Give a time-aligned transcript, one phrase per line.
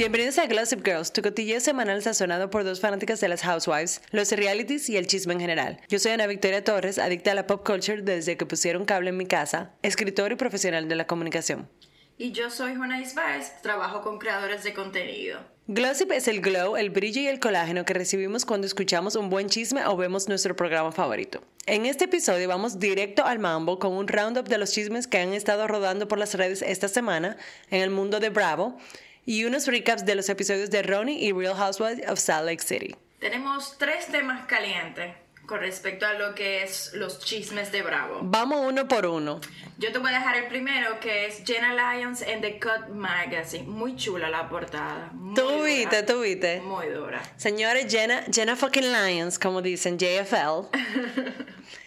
[0.00, 4.32] Bienvenidos a Gossip Girls, tu cotilleo semanal sazonado por dos fanáticas de las housewives, los
[4.32, 5.78] realities y el chisme en general.
[5.90, 9.18] Yo soy Ana Victoria Torres, adicta a la pop culture desde que pusieron cable en
[9.18, 11.68] mi casa, escritor y profesional de la comunicación.
[12.16, 15.40] Y yo soy Jonais Baez, trabajo con creadores de contenido.
[15.66, 19.50] Glossip es el glow, el brillo y el colágeno que recibimos cuando escuchamos un buen
[19.50, 21.42] chisme o vemos nuestro programa favorito.
[21.66, 25.34] En este episodio vamos directo al mambo con un roundup de los chismes que han
[25.34, 27.36] estado rodando por las redes esta semana
[27.70, 28.78] en el mundo de Bravo
[29.26, 32.94] y unos recaps de los episodios de Ronnie y Real Housewives of Salt Lake City.
[33.18, 35.14] Tenemos tres temas calientes
[35.50, 38.20] con respecto a lo que es los chismes de Bravo.
[38.22, 39.40] Vamos uno por uno.
[39.78, 43.64] Yo te voy a dejar el primero, que es Jenna Lyons en The Cut Magazine.
[43.64, 45.10] Muy chula la portada.
[45.12, 46.60] Viste, tú viste.
[46.60, 47.20] Muy dura.
[47.36, 50.68] Señores, Jenna, Jenna fucking Lyons, como dicen, JFL.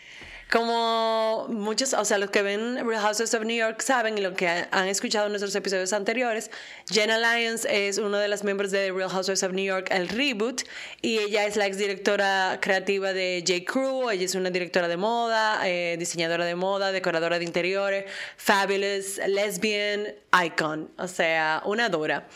[0.54, 4.36] Como muchos, o sea, los que ven Real Houses of New York saben y lo
[4.36, 6.52] que ha- han escuchado en nuestros episodios anteriores,
[6.92, 10.62] Jenna Lyons es una de las miembros de Real Houses of New York, el reboot,
[11.02, 13.66] y ella es la exdirectora creativa de J.
[13.66, 18.06] Crew, ella es una directora de moda, eh, diseñadora de moda, decoradora de interiores,
[18.38, 20.14] fabulous, lesbian,
[20.45, 22.28] icon, o sea, una dura.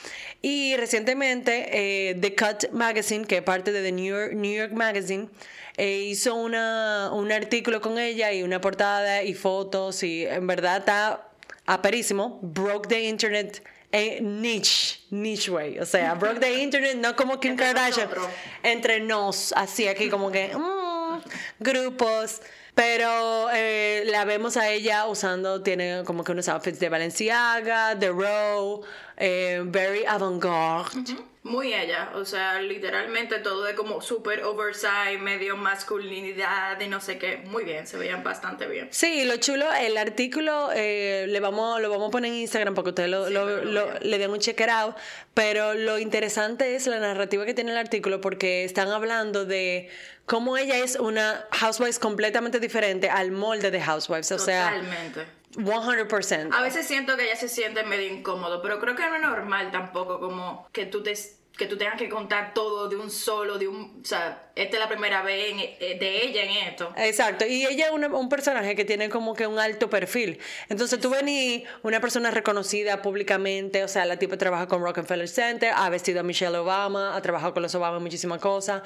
[0.42, 1.70] Y recientemente,
[2.09, 5.30] eh, The Cut Magazine, que es parte de The New York, New York Magazine,
[5.78, 10.78] eh, hizo una, un artículo con ella y una portada y fotos y en verdad
[10.78, 11.30] está
[11.66, 12.39] aperísimo.
[12.42, 15.80] Broke the internet eh, niche, niche way.
[15.80, 18.09] O sea, broke the internet no como Kim Entre Kardashian.
[18.09, 18.28] nosotros.
[18.64, 21.19] Entre nos, así aquí como que mm,
[21.59, 22.41] grupos.
[22.75, 28.09] Pero eh, la vemos a ella usando, tiene como que unos outfits de Balenciaga, The
[28.09, 28.84] Row,
[29.17, 31.16] eh, very avant-garde.
[31.48, 37.17] Muy ella, o sea, literalmente todo de como súper oversize, medio masculinidad y no sé
[37.17, 37.38] qué.
[37.45, 38.88] Muy bien, se veían bastante bien.
[38.92, 42.84] Sí, lo chulo, el artículo eh, le vamos, lo vamos a poner en Instagram para
[42.84, 44.95] que ustedes lo, Sí, lo- le den un check it out.
[45.34, 49.90] Pero lo interesante es la narrativa que tiene el artículo porque están hablando de
[50.25, 54.31] cómo ella es una housewife completamente diferente al molde de housewives.
[54.31, 55.25] O sea, Totalmente.
[55.57, 56.53] 100%.
[56.56, 59.72] A veces siento que ella se siente medio incómodo, pero creo que no es normal
[59.72, 61.13] tampoco como que tú te
[61.57, 64.79] que tú tengas que contar todo de un solo, de un, o sea, esta es
[64.79, 66.94] la primera vez en- eh, de ella en esto.
[66.96, 70.38] Exacto, y ella es una- un personaje que tiene como que un alto perfil.
[70.69, 75.72] Entonces tú venís una persona reconocida públicamente, o sea, la tipa trabaja con Rockefeller Center,
[75.75, 78.84] ha vestido a Michelle Obama, ha trabajado con los Obama en muchísimas cosas.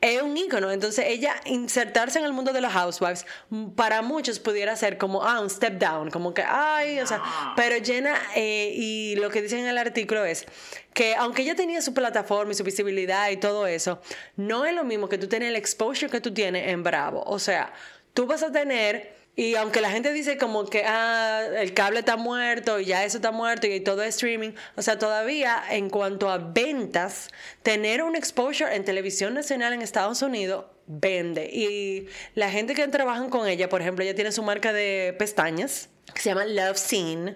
[0.00, 3.26] Es un ícono, entonces ella insertarse en el mundo de los housewives,
[3.74, 7.20] para muchos pudiera ser como, ah, un step down, como que, ay, o sea,
[7.56, 10.46] pero Jenna, eh, y lo que dicen en el artículo es
[10.94, 14.00] que aunque ella tenía su plataforma y su visibilidad y todo eso,
[14.36, 17.24] no es lo mismo que tú tienes el exposure que tú tienes en Bravo.
[17.26, 17.72] O sea,
[18.14, 22.16] tú vas a tener, y aunque la gente dice como que ah, el cable está
[22.16, 26.28] muerto y ya eso está muerto y todo es streaming, o sea, todavía en cuanto
[26.28, 27.28] a ventas,
[27.62, 31.48] tener un exposure en televisión nacional en Estados Unidos vende.
[31.52, 35.88] Y la gente que trabajan con ella, por ejemplo, ella tiene su marca de pestañas
[36.14, 37.34] que se llama Love Scene.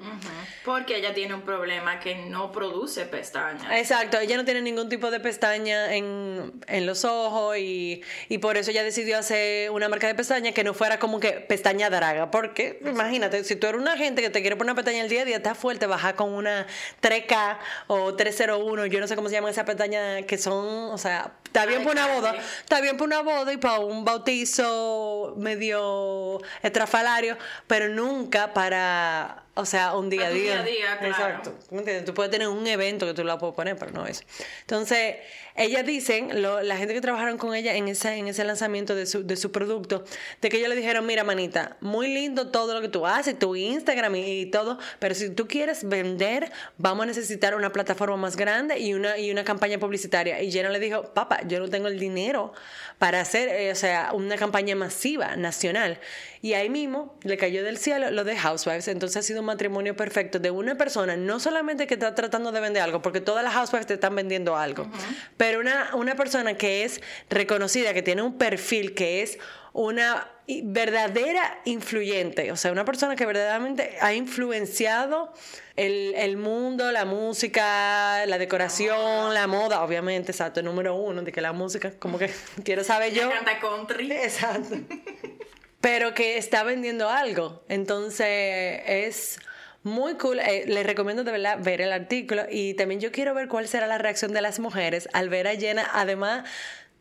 [0.64, 3.66] Porque ella tiene un problema que no produce pestañas.
[3.72, 8.56] Exacto, ella no tiene ningún tipo de pestaña en, en los ojos y, y por
[8.56, 12.30] eso ella decidió hacer una marca de pestaña que no fuera como que pestaña draga.
[12.30, 15.22] Porque imagínate, si tú eres una gente que te quiere poner una pestaña el día
[15.22, 16.66] a día, está fuerte, baja con una
[17.02, 17.58] 3K
[17.88, 21.66] o 301, yo no sé cómo se llaman esas pestañas que son, o sea, está
[21.66, 27.36] bien para una boda, está bien para una boda y para un bautizo medio estrafalario,
[27.66, 31.06] pero nunca para, o sea, un día a día a día, claro.
[31.14, 31.58] Exacto.
[31.70, 32.04] ¿Me entiendes?
[32.06, 34.22] Tú puedes tener un evento que tú la puedes poner, pero no eso.
[34.62, 35.16] Entonces,
[35.54, 39.04] ellas dicen, lo- la gente que trabajaron con ella en ese, en ese lanzamiento de
[39.04, 40.04] su, de su producto,
[40.40, 43.54] de que ellos le dijeron, mira, manita, muy lindo todo lo que tú haces, tu
[43.54, 48.36] Instagram y, y todo, pero si tú quieres vender, vamos a necesitar una plataforma más
[48.36, 50.40] grande y una, y una campaña publicitaria.
[50.40, 52.54] Y Jenna le dijo, papá, yo no tengo el dinero
[52.98, 55.98] para hacer, eh, o sea, una campaña masiva, nacional.
[56.40, 58.88] Y ahí mismo le cayó del cielo lo de Housewives.
[58.88, 62.60] Entonces ha sido un matrimonio perfecto de una persona, no solamente que está tratando de
[62.60, 64.88] vender algo, porque todas las Housewives te están vendiendo algo,
[65.36, 69.38] pero una, una persona que es reconocida, que tiene un perfil, que es
[69.72, 70.28] una
[70.64, 75.32] verdadera influyente, o sea, una persona que verdaderamente ha influenciado
[75.76, 81.40] el, el mundo, la música, la decoración, la moda, obviamente, exacto, número uno, de que
[81.40, 82.30] la música, como que
[82.64, 83.22] quiero saber yo.
[83.22, 84.12] Ella canta country.
[84.12, 84.76] Exacto.
[85.82, 87.62] Pero que está vendiendo algo.
[87.68, 89.38] Entonces es
[89.82, 90.38] muy cool.
[90.38, 93.86] Eh, les recomiendo de verdad ver el artículo y también yo quiero ver cuál será
[93.86, 96.48] la reacción de las mujeres al ver a Jenna, además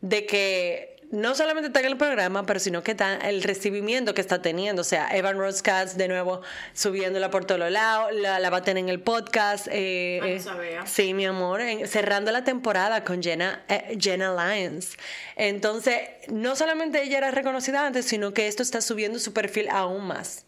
[0.02, 4.20] de que no solamente está en el programa, pero sino que está el recibimiento que
[4.20, 4.82] está teniendo.
[4.82, 6.40] O sea, Evan Katz de nuevo
[6.72, 9.68] subiéndola por todos lados, la, la va a tener en el podcast.
[9.70, 10.84] eh, eh, sabía.
[10.86, 14.96] sí, mi amor, en- cerrando la temporada con Jenna, eh, Jenna Lyons.
[15.36, 20.06] Entonces, no solamente ella era reconocida antes, sino que esto está subiendo su perfil aún
[20.06, 20.44] más.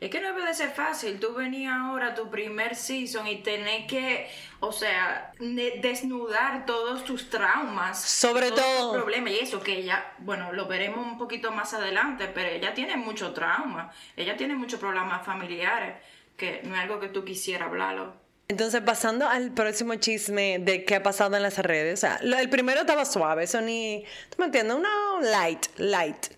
[0.00, 1.18] Es que no debe de ser fácil.
[1.18, 4.30] Tú venías ahora a tu primer season y tenés que,
[4.60, 8.00] o sea, desnudar todos tus traumas.
[8.00, 9.32] Sobre todos todo- tus problemas.
[9.32, 13.32] Y eso que ella, bueno, lo veremos un poquito más adelante, pero ella tiene mucho
[13.32, 13.90] trauma.
[14.16, 15.96] Ella tiene muchos problemas familiares,
[16.36, 18.14] que no es algo que tú quisieras hablarlo.
[18.50, 21.98] Entonces, pasando al próximo chisme de qué ha pasado en las redes.
[21.98, 24.04] O sea, lo- el primero estaba suave, eso ni.
[24.30, 24.76] ¿Tú me entiendes?
[24.76, 26.37] Uno light, light.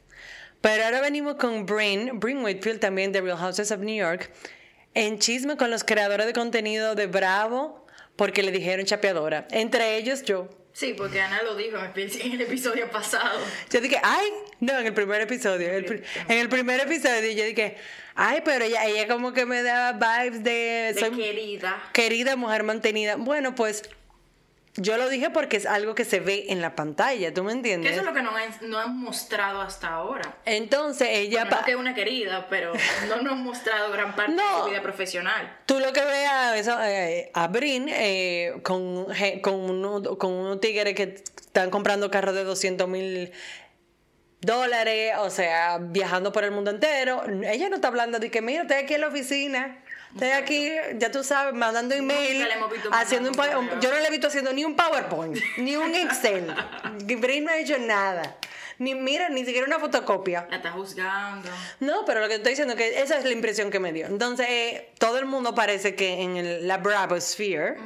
[0.61, 4.31] Pero ahora venimos con Brin, Brin Whitfield también de Real Houses of New York,
[4.95, 7.87] en chisme con los creadores de contenido de Bravo
[8.17, 9.47] porque le dijeron chapeadora.
[9.51, 10.49] Entre ellos yo.
[10.73, 13.41] Sí, porque Ana lo dijo en el- episodio pasado.
[13.71, 14.27] Yo dije, ay,
[14.61, 15.69] no, en el primer episodio.
[15.73, 17.77] el en el primer episodio yo dije,
[18.15, 20.93] ay, pero ella, ella como que me da vibes de...
[20.95, 21.83] De soy querida.
[21.93, 23.17] querida mujer mantenida.
[23.17, 23.83] Bueno, pues
[24.81, 27.57] yo lo dije porque es algo que se ve en la pantalla, ¿tú me Que
[27.57, 27.93] entiendes?
[27.93, 30.37] eso es lo que no han, no han mostrado hasta ahora.
[30.45, 31.45] Entonces ella...
[31.45, 32.73] Bueno, no que es una querida, pero
[33.09, 34.57] no nos han mostrado gran parte No.
[34.59, 35.59] de su vida profesional.
[35.67, 39.07] Tú lo que veas eso, eh, a Brin eh, con,
[39.43, 43.33] con, uno- con unos tigres que están comprando carros de 200 mil
[44.41, 47.23] dólares, o sea, viajando por el mundo entero.
[47.45, 49.85] Ella no está hablando de que, mira, estoy aquí en la oficina,
[50.15, 52.47] estoy aquí, ya tú sabes, mandando email,
[52.93, 53.81] haciendo un, un.
[53.81, 56.55] Yo no le he visto haciendo ni un PowerPoint, ni un Excel.
[57.19, 58.37] Brin no ha hecho nada.
[58.79, 60.47] Ni, mira, ni siquiera una fotocopia.
[60.49, 61.51] La está juzgando.
[61.81, 64.07] No, pero lo que estoy diciendo es que esa es la impresión que me dio.
[64.07, 67.77] Entonces, eh, todo el mundo parece que en el- la Bravo Sphere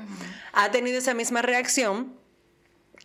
[0.52, 2.16] ha tenido esa misma reacción.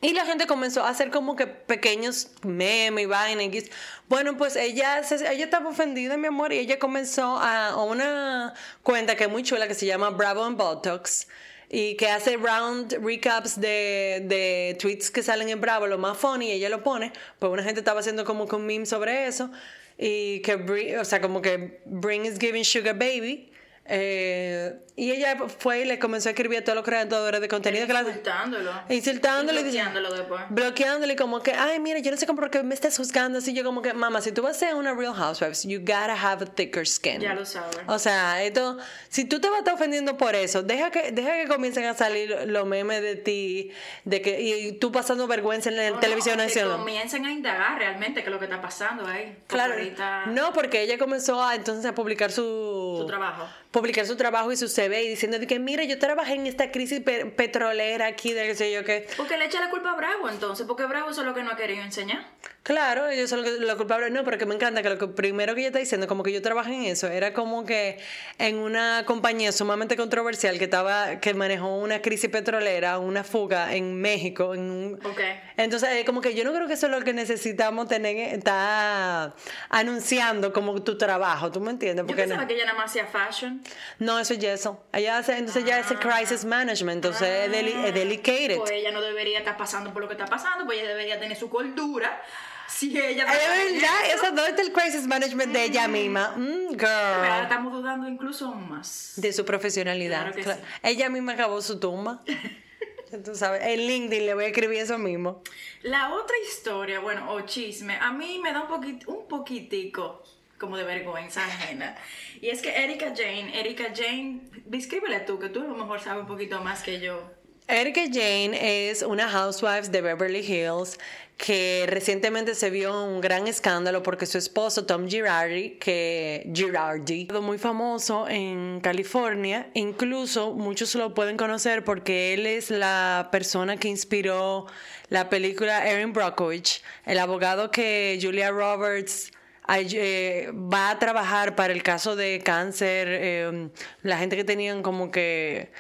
[0.01, 3.44] Y la gente comenzó a hacer como que pequeños memes y vainas.
[3.54, 3.69] y-
[4.07, 8.54] Bueno, pues ella, se- ella estaba ofendida, mi amor, y ella comenzó a, a una
[8.81, 11.28] cuenta que es muy chula que se llama Bravo and Botox
[11.69, 16.48] y que hace round recaps de, de tweets que salen en Bravo, lo más funny,
[16.48, 17.12] y ella lo pone.
[17.38, 19.51] Pues una gente estaba haciendo como que un meme sobre eso
[19.98, 23.49] y que, o sea, como que Bring is giving sugar baby.
[23.91, 27.88] Eh, y ella fue y le comenzó a escribir a todos los creadores de contenido
[27.88, 28.71] que la- Insultándolo.
[28.89, 30.41] Y y diciendo- bloqueándolo después.
[30.50, 33.53] bloqueándole como que, ay, mira, yo no sé cómo por qué me estás juzgando así.
[33.53, 36.44] Yo como que, mamá, si tú vas a ser una Real Housewives, you gotta have
[36.44, 37.21] a thicker skin.
[37.21, 37.77] Ya lo sabes.
[37.88, 38.77] O sea, esto,
[39.09, 41.94] si tú te vas a estar ofendiendo por eso, deja que, deja que comiencen a
[41.94, 43.71] salir los memes de ti,
[44.06, 46.77] de que, y tú pasando vergüenza en la No, televisión no, que nacional.
[46.77, 49.36] comiencen a indagar realmente qué es lo que está pasando ahí.
[49.47, 53.47] Claro, ahorita no, porque ella comenzó a entonces a publicar su, su trabajo.
[53.80, 56.72] Publicar su trabajo y su CV y diciendo de que mira, yo trabajé en esta
[56.72, 59.08] crisis pe- petrolera aquí de qué sé yo qué.
[59.18, 61.52] Porque le echa la culpa a Bravo entonces, porque Bravo eso es lo que no
[61.52, 62.26] ha querido enseñar.
[62.69, 64.12] Claro, ellos son los, culpables.
[64.12, 66.31] No, pero que me encanta que lo que primero que ella está diciendo, como que
[66.31, 67.98] yo trabajé en eso, era como que
[68.38, 74.00] en una compañía sumamente controversial que estaba, que manejó una crisis petrolera, una fuga en
[74.00, 75.19] México, en un- Ok.
[75.57, 79.33] entonces, como que yo no creo que eso es lo que necesitamos tener, está
[79.69, 82.04] anunciando como tu trabajo, ¿tú me entiendes?
[82.04, 83.63] Yo Porque pensaba no, que ella nada más hacía fashion.
[83.98, 84.83] no, eso es eso.
[84.94, 88.57] Ella hace, entonces ya hace crisis management, entonces es, deli- es delicated.
[88.57, 91.36] Pues ella no debería estar pasando por lo que está pasando, pues ella debería tener
[91.36, 92.22] su cordura.
[92.69, 96.33] Si ella Es verdad, esa no es del crisis management de ella misma.
[96.38, 97.44] Mm, Pero ahora girl.
[97.44, 99.13] estamos dudando incluso más.
[99.17, 100.32] De su profesionalidad.
[100.34, 100.62] Claro Claro.
[100.62, 100.79] sí.
[100.84, 102.22] Ella misma acabó su tumba.
[103.25, 105.41] Tú sabes, en LinkedIn le voy a escribir eso mismo.
[105.82, 110.22] La otra historia, bueno, o chisme, a mí me da un, un poquitico
[110.60, 111.96] como de vergüenza ajena.
[112.39, 116.22] Y es que Erika Jane, Erika Jane, descríbele tú, que tú a lo mejor sabes
[116.22, 117.32] un poquito más que yo.
[117.72, 120.98] Erika Jane es una housewife de Beverly Hills
[121.38, 127.60] que recientemente se vio un gran escándalo porque su esposo Tom Girardi, que Girardi, muy
[127.60, 134.66] famoso en California, incluso muchos lo pueden conocer porque él es la persona que inspiró
[135.10, 139.32] la película Erin Brockovich, el abogado que Julia Roberts
[139.68, 143.70] eh, va a trabajar para el caso de cáncer, eh,
[144.02, 145.72] la gente que tenían como que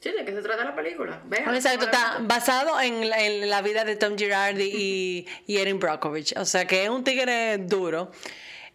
[0.00, 1.20] Sí, ¿de qué se trata la película?
[1.26, 1.52] Vean.
[1.54, 6.34] Exacto, está basado en, la- en la vida de Tom Girardi y, y Erin Brockovich.
[6.36, 8.12] O sea que es un tigre duro.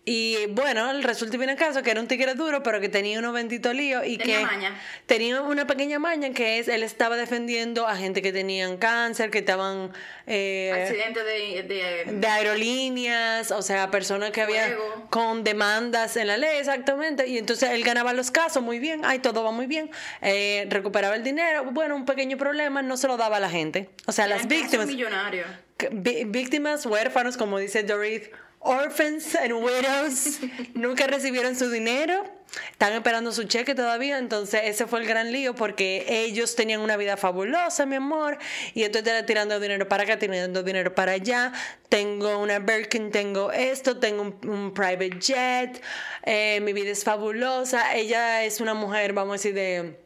[0.06, 3.20] Y bueno, resulta y viene el caso que era un tigre duro, pero que tenía
[3.20, 4.82] unos benditos líos y Tenía que maña.
[5.06, 9.38] tenía una pequeña maña que es, él estaba defendiendo a gente que tenían cáncer, que
[9.40, 9.94] estaban
[10.28, 14.74] eh, Accidente de, de- de aerolíneas, o sea, personas que habían
[15.10, 17.28] con demandas en la ley, exactamente.
[17.28, 19.90] Y entonces él ganaba los casos muy bien, ay, todo va muy bien,
[20.22, 23.90] eh, recuperaba el dinero, bueno, un pequeño problema, no se lo daba a la gente.
[24.06, 24.86] O sea, las víctimas.
[24.88, 25.48] millonarios.
[25.92, 28.26] vi- víctimas, huérfanos, como dice Dorit,
[28.64, 30.40] orphans and widows,
[30.74, 32.24] nunca recibieron su dinero,
[32.72, 36.98] están esperando su cheque todavía, entonces ese fue el gran lío porque ellos tenían una
[36.98, 38.38] vida fabulosa, mi amor,
[38.74, 41.52] y estoy tirando dinero para acá, tirando dinero para allá,
[41.90, 45.82] tengo una Birkin, tengo esto, tengo un, un private jet,
[46.24, 50.03] eh, mi vida es fabulosa, ella es una mujer, vamos a decir, de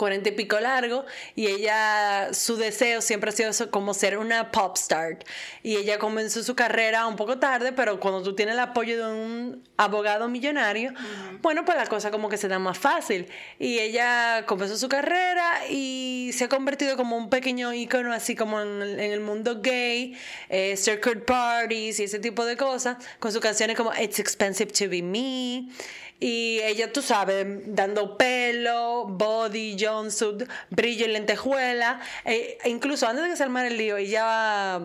[0.00, 1.04] 40 y pico largo
[1.36, 5.18] y ella su deseo siempre ha sido eso, como ser una pop star.
[5.62, 9.12] Y ella comenzó su carrera un poco tarde pero cuando tú tienes el apoyo de
[9.12, 10.92] un abogado millonario
[11.42, 13.26] bueno pues la cosa como que se da más fácil.
[13.58, 18.60] Y ella comenzó su carrera y se ha convertido como un pequeño icono así como
[18.62, 20.16] en, el- en el mundo gay
[20.48, 24.88] eh, circuit parties y ese tipo de cosas con sus canciones como It's Expensive to
[24.88, 25.68] Be Me
[26.20, 32.00] y ella, tú sabes, dando pelo, body, jumpsuit, brillo en lentejuela.
[32.26, 34.80] E, e incluso antes de que se armara el lío, ella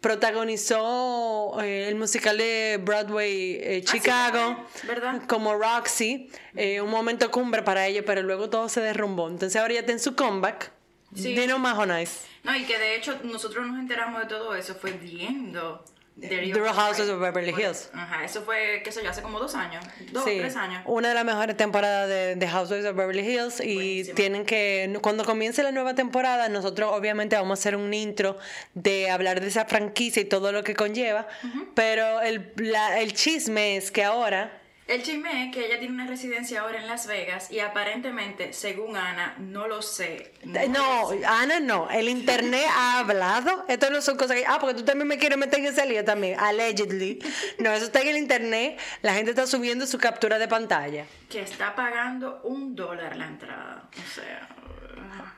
[0.00, 5.22] protagonizó eh, el musical de Broadway eh, Ah, sí, Chicago ¿verdad?
[5.26, 9.28] como Roxy, eh, un momento cumbre para ella, pero luego todo se derrumbó.
[9.28, 10.70] Entonces ahora ya está en su comeback.
[11.16, 11.34] Sí.
[11.34, 12.26] Dino Majo Nice.
[12.42, 15.84] No, y que de hecho nosotros nos enteramos de todo eso fue viendo
[16.20, 17.90] The Real Houses of Beverly Hills.
[17.92, 20.82] Ajá, eso fue, qué sé yo, hace como dos años, dos, Sí, tres años.
[20.86, 25.24] Una de las mejores temporadas de, de Housewives of Beverly Hills y tienen que, cuando
[25.24, 28.38] comience la nueva temporada, nosotros obviamente vamos a hacer un intro
[28.74, 31.26] de hablar de esa franquicia y todo lo que conlleva,
[31.74, 34.60] pero el, la- el chisme es que ahora...
[34.86, 38.98] El chisme es que ella tiene una residencia ahora en Las Vegas y aparentemente, según
[38.98, 40.34] Ana, no lo sé.
[40.42, 41.24] eh, No, lo sé.
[41.24, 41.88] Ana, no.
[41.90, 43.64] El internet ha hablado.
[43.66, 44.44] Esto no son cosas que.
[44.46, 46.38] Ah, porque tú también me quieres meter en ese lío también.
[46.38, 47.18] Allegedly.
[47.58, 48.78] No, eso está en el internet.
[49.00, 51.06] La gente está subiendo su captura de pantalla.
[51.30, 53.88] Que está pagando un dólar la entrada.
[53.90, 54.48] O sea.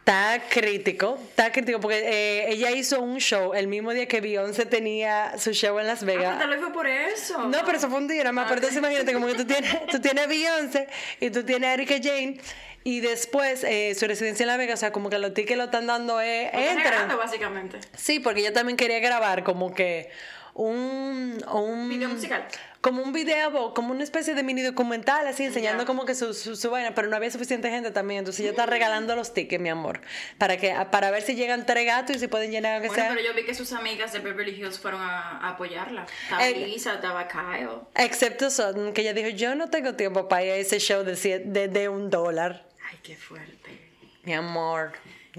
[0.09, 4.65] Está crítico, está crítico porque eh, ella hizo un show el mismo día que Beyoncé
[4.65, 6.39] tenía su show en Las Ah, Vegas.
[6.39, 7.49] tal vez fue por eso.
[7.49, 8.45] No, pero eso fue un día nada más.
[8.45, 10.87] Ah, Pero entonces imagínate como que tú tienes, tú tienes Beyoncé
[11.19, 12.39] y tú tienes a Erika Jane
[12.85, 15.65] y después eh, su residencia en Las Vegas, o sea, como que los tickets lo
[15.65, 17.09] están dando eh, entran.
[17.19, 17.81] básicamente.
[17.97, 20.09] Sí, porque ella también quería grabar como que
[20.57, 22.47] un, un Video musical.
[22.81, 25.87] como un video, como una especie de mini documental, así enseñando Ya.
[25.87, 28.65] como que su, su, su vaina, pero no había suficiente gente también, entonces ella está
[28.65, 30.01] regalando los tickets, mi amor,
[30.39, 33.13] para que para ver si llegan tres gatos y si pueden llenar aunque Bueno, sea.
[33.15, 36.07] pero yo vi que sus amigas de Beverly Hills fueron a, a apoyarla.
[36.23, 37.69] Estaba Eh, Lisa, estaba Kyle.
[37.95, 41.15] Excepto Sutton, que ella dijo, yo no tengo tiempo para ir a ese show de,
[41.45, 42.65] de, de un dólar.
[42.91, 43.91] Ay, qué fuerte.
[44.23, 44.93] Mi amor.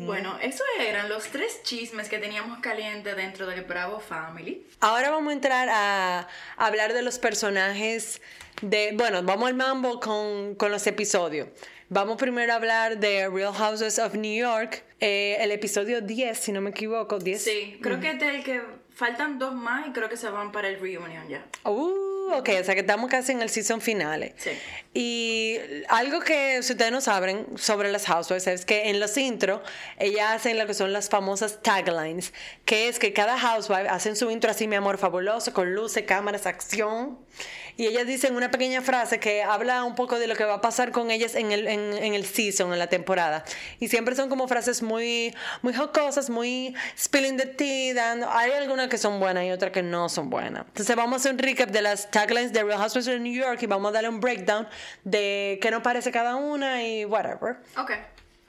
[0.06, 4.66] Bueno, esos eran los tres chismes que teníamos caliente dentro del Bravo Family.
[4.80, 8.22] Ahora vamos a entrar a hablar de los personajes
[8.62, 8.92] de...
[8.94, 11.48] Bueno, vamos al mambo con, con los episodios.
[11.90, 16.52] Vamos primero a hablar de Real Houses of New York, eh, el episodio 10, si
[16.52, 17.42] no me equivoco, 10.
[17.42, 18.62] Sí, creo que es el que
[18.94, 21.46] faltan dos más y creo que se van para el reunion ya.
[21.64, 24.34] Uh, ok, o sea que estamos casi en el season finale.
[24.38, 24.52] Sí.
[24.94, 29.62] Y algo que si ustedes no saben sobre las housewives es que en los intros
[30.00, 32.34] ellas hacen lo que son las famosas taglines,
[32.66, 36.46] que es que cada housewife hacen su intro así, mi amor, fabuloso, con luces, cámaras,
[36.48, 37.20] acción.
[37.80, 40.62] Y ellas dicen una pequeña frase que habla un poco de lo que va a
[40.62, 43.46] pasar con ellas en el, en, en el season, en la temporada.
[43.80, 47.94] Y siempre son como frases muy, muy jocosas, muy spilling the tea.
[47.94, 50.64] dando- hay algunas que son buenas y otras que no son buenas.
[50.70, 53.62] Entonces vamos a hacer un recap de las taglines de Real Housewives of New York
[53.62, 54.68] y vamos a darle un breakdown
[55.04, 57.58] de qué nos parece cada una y whatever.
[57.78, 57.92] Ok,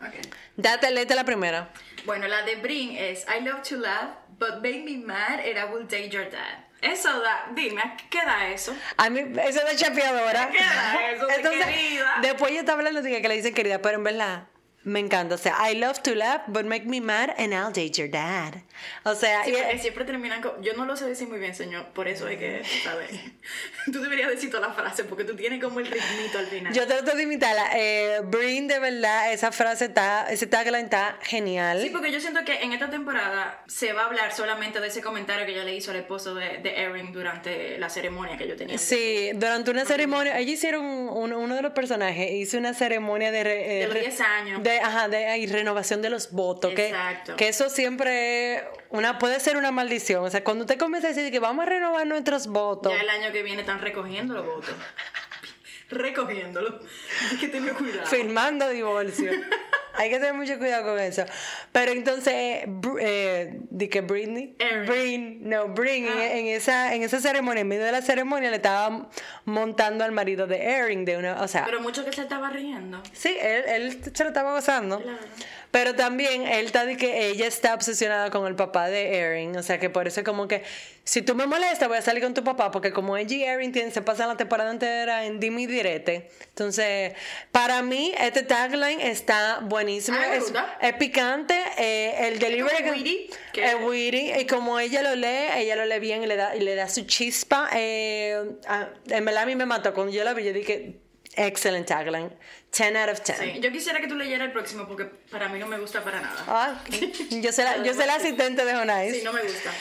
[0.01, 0.15] ok.
[0.57, 1.69] Date, léete la primera.
[2.07, 5.71] Bueno, la de Brin es I love to laugh, but make me mad and I
[5.71, 6.65] will date your dad.
[6.81, 8.73] Eso da, dime, ¿qué da eso?
[8.97, 10.49] A mí, eso de chapeadora.
[10.51, 12.21] ¿Qué da eso de querida?
[12.23, 14.45] Después ella está hablando de que le dicen querida, pero en verdad
[14.85, 15.35] me encanta.
[15.35, 18.63] O sea, I love to laugh, but make me mad and I'll date your dad.
[19.05, 20.63] O sea, Sí, y- siempre terminan con...
[20.63, 23.11] Yo no lo sé decir muy bien, señor, por eso es que, ¿sabes?
[23.93, 26.73] Tú deberías decir toda la frase porque tú tienes como el ritmito al final.
[26.73, 27.71] yo trato de imitarla.
[27.75, 31.81] Eh, Brin, de verdad, esa frase está, ese tagline está genial.
[31.83, 35.01] Sí, porque yo siento que en esta temporada se va a hablar solamente de ese
[35.01, 38.57] comentario que ella le hizo al esposo de, de Erin durante la ceremonia que yo
[38.57, 38.77] tenía.
[38.79, 43.41] Sí, durante una ceremonia, ellos hicieron un- uno de los personajes, hizo una ceremonia de,
[43.41, 43.45] eh,
[43.81, 44.63] De los re- 10 años.
[44.63, 47.37] de, ajá, de y renovación de los votos, que, Exacto.
[47.37, 51.31] que eso siempre una puede ser una maldición, o sea, cuando usted comienza a decir
[51.31, 54.75] que vamos a renovar nuestros votos, Ya el año que viene están recogiendo los votos.
[55.91, 56.81] Recogiéndolo.
[57.31, 58.07] Hay que tener cuidado.
[58.07, 59.31] firmando divorcio.
[59.95, 61.25] Hay que tener mucho cuidado con eso.
[61.73, 62.35] Pero entonces,
[63.01, 64.87] eh, di que Britney, Erin.
[64.87, 66.33] Brin, no, Brin, en- Ah.
[66.37, 69.09] en, esa, en esa ceremonia, en medio de la ceremonia, le estaba
[69.45, 73.03] montando al marido de Erin, de una, o sea, Pero mucho que se estaba riendo.
[73.13, 75.01] Sí, él, él se lo estaba gozando.
[75.01, 75.19] Claro.
[75.71, 79.57] Pero también él está de que ella está obsesionada con el papá de Erin.
[79.57, 80.63] O sea que por eso es como que
[81.05, 82.71] si tú me molestas, voy a salir con tu papá.
[82.71, 86.31] Porque como ella y Erin tienen, se pasan la temporada entera en dime y direte.
[86.49, 87.13] Entonces,
[87.53, 90.19] para mí, este tagline está buenísimo.
[90.19, 91.55] Ah, es, es picante.
[91.77, 94.33] eh, el delivery como witty, es witty.
[94.41, 96.89] Y como ella lo lee, ella lo lee bien y le da, y le da
[96.89, 97.69] su chispa.
[97.75, 98.37] Eh,
[99.09, 99.93] en verdad a mí me mató.
[99.93, 100.97] Cuando yo la vi, yo dije,
[101.37, 102.31] excellent tagline.
[102.73, 103.39] 10 out of 10.
[103.39, 106.21] Sí, yo quisiera que tú leyeras el próximo porque para mí no me gusta para
[106.21, 106.45] nada.
[106.47, 106.85] Ah,
[107.31, 109.17] yo soy la, yo soy la asistente de Jonais.
[109.17, 109.73] Sí, no me gusta.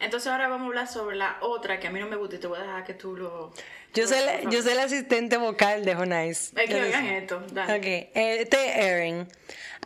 [0.00, 2.38] Entonces ahora vamos a hablar sobre la otra que a mí no me gusta y
[2.38, 3.52] te voy a dejar que tú lo...
[3.94, 6.52] Yo soy, la, yo soy la asistente vocal de Jonais.
[6.56, 7.76] Es que oigan esto, dale.
[7.76, 9.28] Ok, este Erin.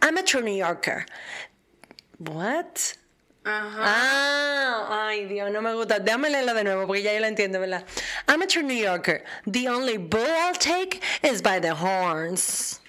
[0.00, 1.04] I'm a true New Yorker.
[2.18, 2.96] What?
[3.48, 3.80] Ajá.
[3.80, 6.00] Ah, ay Dios, no me gusta.
[6.00, 7.84] Déjame leerlo de nuevo porque ya yo lo entiendo, ¿verdad?
[8.28, 9.22] I'm a true New Yorker.
[9.50, 12.80] The only bull I'll take is by the horns.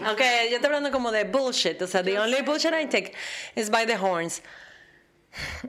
[0.00, 1.80] Ok, yo estoy hablando como de bullshit.
[1.82, 3.14] O sea, the only bullshit I take
[3.54, 4.40] is by the horns.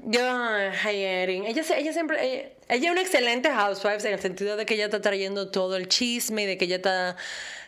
[0.06, 1.46] Yo, ay, Erin.
[1.46, 2.18] Ella, se- ella siempre.
[2.24, 5.76] Ella, ella es una excelente housewife en el sentido de que ella está trayendo todo
[5.76, 7.18] el chisme y de que ella está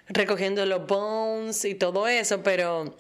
[0.08, 2.96] recogiendo los bones y todo eso, pero.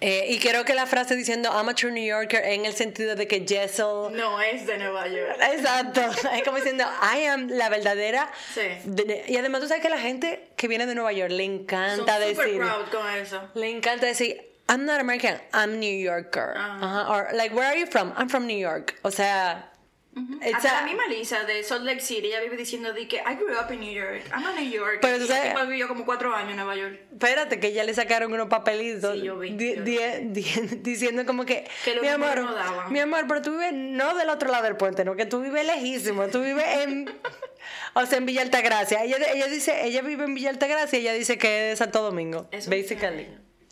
[0.00, 3.14] Eh, y creo que la frase diciendo I'm a true New Yorker en el sentido
[3.14, 4.12] de que Jessel.
[4.12, 5.36] No es de Nueva York.
[5.52, 6.00] Exacto,
[6.34, 6.84] es como diciendo
[7.14, 8.30] I am la verdadera.
[8.54, 8.62] Sí.
[8.84, 11.54] de- y además, tú sabes que la gente que viene de Nueva York le Son
[11.54, 12.58] encanta super decir.
[12.60, 13.40] proud con eso.
[13.54, 16.54] Le encanta decir, I'm not American, I'm New Yorker.
[16.56, 16.78] Ajá.
[16.82, 18.12] Ajá, Or, like, where are you from?
[18.16, 18.94] I'm from New York.
[19.02, 19.68] O sea,
[20.14, 23.16] it's Hasta a- la misma Lisa de Salt Lake City, ella vive diciendo de que
[23.16, 24.98] I grew up in New York, I'm a New York.
[25.00, 27.00] Pero tú la sabes- vivió como cuatro años en Nueva York.
[27.12, 31.24] espérate, que ya le sacaron unos papelitos Sí, yo vi, di- yo di- di- diciendo
[31.24, 31.66] como que,
[32.02, 32.92] mi amor, números no daban".
[32.92, 35.64] mi amor, pero tú vives no del otro lado del puente, no, que tú vives
[35.66, 37.10] lejísimo, tú vives en,
[37.94, 39.02] o sea, en Villa Altagracia.
[39.04, 42.02] Ella, ella dice, ella vive en Villa Altagracia y ella dice que es de Santo
[42.02, 43.28] Domingo, Eso basically.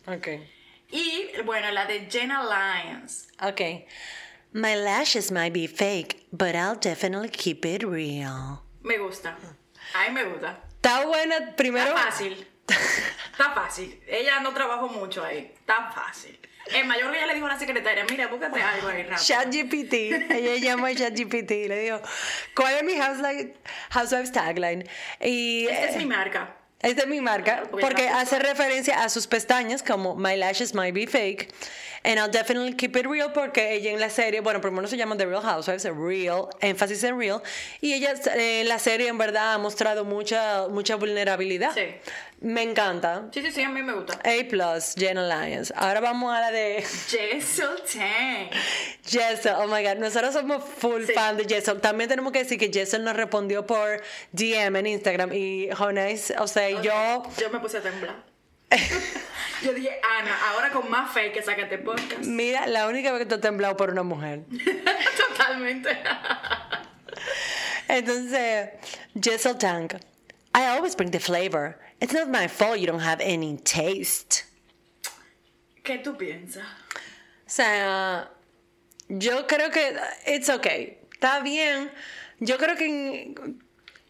[0.06, 0.48] Okay.
[0.92, 3.28] Y bueno, la de Jenna Lyons.
[3.40, 3.86] Okay.
[4.52, 8.62] My lashes might be fake, but I'll definitely keep it real.
[8.82, 9.36] Me gusta.
[9.94, 10.56] A mí me gusta.
[10.80, 11.94] Está buena, primero.
[11.94, 12.46] Está fácil.
[12.66, 14.00] Está fácil.
[14.08, 15.52] Ella no trabajó mucho ahí.
[15.54, 16.38] Está fácil.
[16.74, 19.22] El mayor que ella le dijo a la secretaria, mira, búscate algo ahí rápido.
[19.24, 19.92] ChatGPT.
[20.30, 22.00] Ella llama a ChatGPT y le digo,
[22.54, 23.54] ¿cuál es mi housewife,
[23.90, 24.84] housewives tagline?
[25.20, 26.56] Y Esta es eh, mi marca.
[26.80, 31.06] esta es mi marca Porque hace referencia a sus pestañas como My lashes might be
[31.06, 31.52] fake.
[32.02, 35.16] And I'll definitely keep it real porque ella en la serie, bueno, primero se llama
[35.18, 37.42] The Real Housewives, real, énfasis en real.
[37.82, 41.72] Y ella en la serie en verdad ha mostrado mucha, mucha vulnerabilidad.
[41.74, 41.82] Sí.
[42.40, 43.28] Me encanta.
[43.34, 44.14] Sí, sí, sí, a mí me gusta.
[44.14, 45.74] A plus, Jenna Lyons.
[45.76, 48.48] Ahora vamos a la de Jessel Tang.
[49.06, 49.52] Jessel.
[49.58, 51.12] Oh my God, nosotros somos full Sí.
[51.12, 51.82] fan de Jessel.
[51.82, 54.00] También tenemos que decir que Jessel nos respondió por
[54.32, 57.24] DM en Instagram y Jonas, o sea, yo.
[57.38, 58.24] Yo me puse a temblar.
[59.62, 62.24] Yo dije, Ana, ahora con más fe que sacaste podcast.
[62.24, 64.44] Mira, la única vez que tú has temblado por una mujer.
[65.28, 65.98] Totalmente.
[67.88, 68.70] Entonces,
[69.20, 69.94] Jessel Tank.
[70.54, 71.78] I always bring the flavor.
[72.00, 74.44] It's not my fault you don't have any taste.
[75.84, 76.64] ¿Qué tú piensas?
[77.46, 78.30] O sea,
[79.08, 79.96] yo creo que
[80.26, 80.98] it's okay.
[81.12, 81.90] Está bien.
[82.40, 83.34] Yo creo que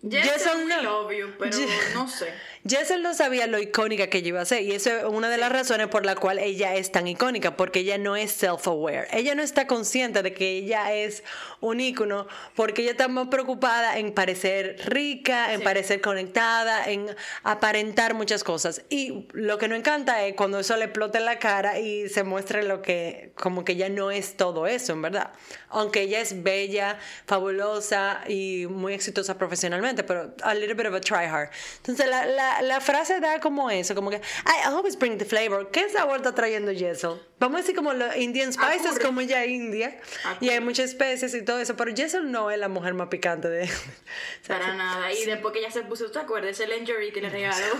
[0.08, 1.08] Jessel, no.
[1.38, 1.58] pero
[1.94, 2.32] no sé.
[2.68, 5.38] Jessel no sabía lo icónica que ella iba a ser y eso es una de
[5.38, 9.06] las razones por la cual ella es tan icónica porque ella no es self-aware.
[9.12, 11.24] Ella no está consciente de que ella es
[11.60, 15.64] un ícono porque ella está más preocupada en parecer rica, en Sí.
[15.64, 17.06] parecer conectada, en
[17.44, 18.82] aparentar muchas cosas.
[18.90, 22.24] Y lo que no encanta es cuando eso le explota en la cara y se
[22.24, 25.30] muestre lo que como que ella no es todo eso, en verdad.
[25.70, 31.00] Aunque ella es bella, fabulosa y muy exitosa profesionalmente, pero a little bit of a
[31.00, 31.48] try hard.
[31.78, 35.70] Entonces la, la, la frase da como eso, como que I always bring the flavor.
[35.70, 37.20] ¿Qué sabor está trayendo Jessel?
[37.38, 39.02] Vamos a decir como los Indian spices, Acur.
[39.02, 40.42] como ella es india, Acur.
[40.42, 43.48] y hay muchas especies y todo eso, pero Jessel no es la mujer más picante
[43.48, 43.66] de...
[44.42, 45.12] sea, Para nada.
[45.12, 46.52] Y después que ella se puso, ¿te acuerdas?
[46.52, 47.56] Ese lingerie que le regaló.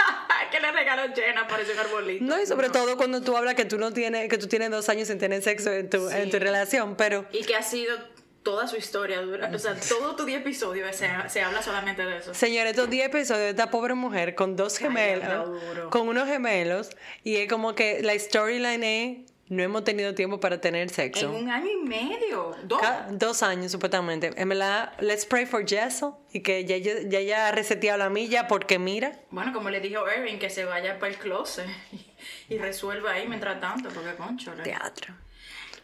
[0.50, 2.24] que le regaló Jenna, parece un arbolito.
[2.24, 4.88] No, y sobre todo cuando tú hablas que tú no tienes, que tú tienes dos
[4.88, 7.96] años sin tener sexo en tu, en tu relación, pero Y que ha sido
[8.42, 9.20] toda su historia.
[9.22, 12.34] Dura, o sea, todo tu 10 episodios se, se habla solamente de eso.
[12.34, 15.50] Señores, estos 10 episodios de esta pobre mujer con dos gemelos,
[15.90, 16.90] con unos gemelos,
[17.24, 21.28] y es como que la storyline es, no hemos tenido tiempo para tener En sexo.
[21.32, 22.54] un año y medio.
[22.62, 22.80] Dos.
[22.80, 24.30] Ca- Dos años, supuestamente.
[24.36, 28.78] En verdad, let's pray for Jessel y que ya ya, ya reseteado la milla porque
[28.78, 33.10] mira, Bueno, como le dijo Erin, que se vaya para el closet y, y resuelva
[33.10, 34.54] ahí mientras tanto, porque concho.
[34.54, 35.14] la- teatro.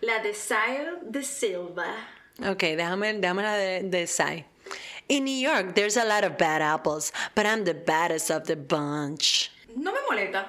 [0.00, 1.92] La de Sile de Silva.
[2.44, 4.44] Ok, déjame, déjame la de, de Sai.
[5.08, 8.56] In New York, there's a lot of bad apples, but I'm the baddest of the
[8.56, 9.50] bunch.
[9.76, 10.46] No me molesta.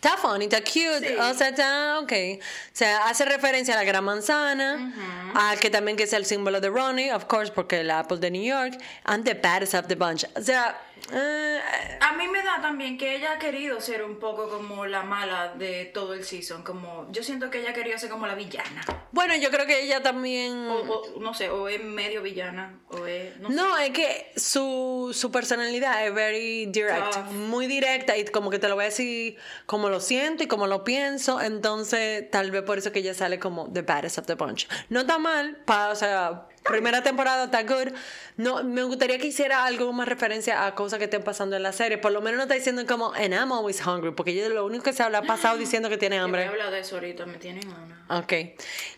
[0.00, 1.16] está funny, está cute, Sí.
[1.16, 2.12] o sea, está ok.
[2.40, 4.92] O sea, hace referencia a la gran manzana,
[5.34, 8.30] a que también que es el símbolo de Ronnie, of course, porque el Apple de
[8.30, 10.24] New York, and the baddest of the bunch.
[10.34, 10.74] O sea,
[11.12, 11.60] eh,
[12.00, 15.54] A mí me da también que ella ha querido ser un poco como la mala
[15.54, 16.62] de todo el season.
[16.62, 18.82] Como, yo siento que ella ha querido ser como la villana.
[19.12, 20.68] bueno, yo creo que ella también...
[20.68, 23.38] O, o, no sé, o es medio villana, o es.
[23.40, 23.86] No, sé.
[23.86, 27.32] Es que su, su personalidad es very direct, Tough.
[27.32, 29.36] muy directa y como que te lo voy a decir
[29.66, 33.38] como lo siento y como lo pienso, entonces tal vez por eso que ella sale
[33.38, 34.68] como the baddest of the bunch.
[34.88, 37.92] No está mal, pa, o sea, primera temporada está good.
[38.36, 41.72] No, me gustaría que hiciera algo más referencia a cosas que estén pasando en la
[41.72, 44.64] serie, por lo menos no está diciendo como and I'm always hungry, porque ella lo
[44.64, 46.70] único que se habla ha pasado diciendo que tiene Yo voy a hambre.
[46.70, 48.18] de eso ahorita, me tienen una.
[48.20, 48.32] Ok.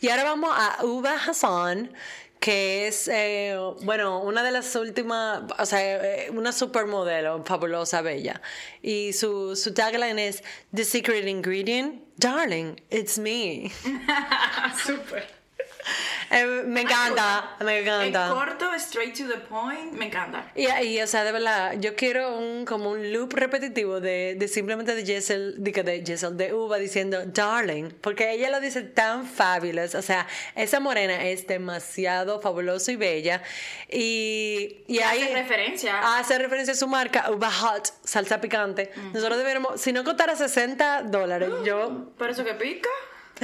[0.01, 1.93] Y ahora vamos a Uba Hassan,
[2.41, 8.43] que es, eh, bueno, una de las últimas, o sea, eh, una supermodelo fabulosa, bella.
[8.83, 10.43] Y su, su tagline es
[10.75, 13.73] The Secret Ingredient, Darling, it's me.
[14.85, 15.44] Súper.
[16.31, 18.29] Eh, me encanta, me En encanta.
[18.31, 20.51] corto, straight to the point, me encanta.
[20.57, 24.49] Y, y, o sea, de verdad, yo quiero un como un loop repetitivo de, de
[24.49, 29.27] simplemente de Jessel, de, de Jessel, de Uva diciendo darling, porque ella lo dice tan
[29.27, 33.43] fabulous, o sea, esa morena es demasiado fabulosa y bella
[33.91, 36.19] y, y Hace ahí referencia.
[36.19, 38.91] hace referencia a su marca Uva Hot, salsa picante.
[39.13, 42.89] Nosotros deberíamos, si no costara 60 dólares, yo ¿Pero eso que pica?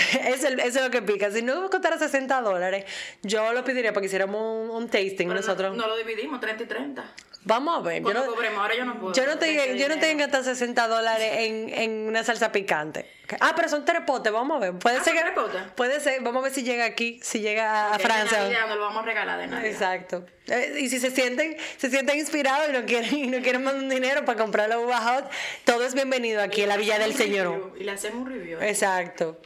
[0.27, 1.31] es el- eso es lo que pica.
[1.31, 2.85] Si no costara 60 dólares,
[3.23, 5.77] yo lo pediría para que hiciéramos un, un tasting Pero nosotros.
[5.77, 7.05] No, lo dividimos, 30 y 30.
[7.43, 8.03] Vamos a ver.
[8.03, 9.15] Yo no, cobremos, ahora yo no puedo.
[9.15, 13.11] yo no, te, yo no tengo hasta 60 dólares en, en una salsa picante.
[13.41, 14.79] Ah, pero son tres potes, vamos a ver.
[14.79, 15.59] Puede Ah, ser ¿son que.
[15.75, 18.41] Puede ser, vamos a ver si llega aquí, si llega a Que Francia.
[18.43, 19.71] Navidad no lo vamos a regalar de Navidad.
[19.71, 20.27] Exacto.
[20.49, 23.85] Eh, y si se sienten, se sienten inspirados y no quieren, y no quieren mandar
[23.85, 25.31] un dinero para comprar la uva hot,
[25.65, 27.53] todo es bienvenido aquí en la Villa del Señor.
[27.55, 28.59] review, Y le hacemos un review.
[28.61, 29.41] Exacto.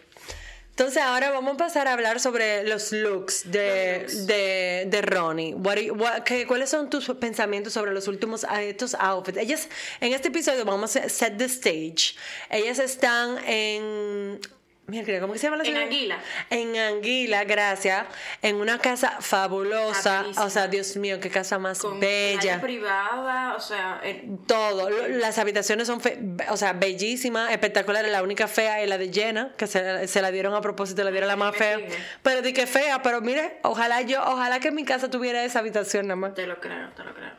[0.76, 5.54] Entonces ahora vamos a pasar a hablar sobre los looks de, Los de, de Ronnie.
[5.54, 9.38] What you- what- ¿Cuáles son tus pensamientos sobre los últimos estos outfits?
[9.38, 9.68] Ellas,
[10.00, 12.16] en este episodio vamos a set the stage.
[12.50, 14.40] Ellas están en...
[14.86, 15.82] Mira, ¿cómo que se llama la En ciudad?
[15.84, 16.18] Anguila.
[16.50, 18.04] En Anguila, gracias.
[18.42, 20.20] En una casa fabulosa.
[20.22, 20.44] Bellísima.
[20.44, 22.60] O sea, Dios mío, qué casa más Con bella.
[22.60, 26.18] privada, o sea, el- Todo, las habitaciones son, fe-
[26.50, 28.12] o sea, bellísimas, espectaculares.
[28.12, 31.12] La única fea es la de Jenna, que se, se la dieron a propósito, le
[31.12, 31.78] dieron la más fea.
[32.22, 35.60] Pero di que fea, pero mire, ojalá yo, ojalá que en mi casa tuviera esa
[35.60, 36.34] habitación nada más.
[36.34, 37.32] te lo creo, te lo creo.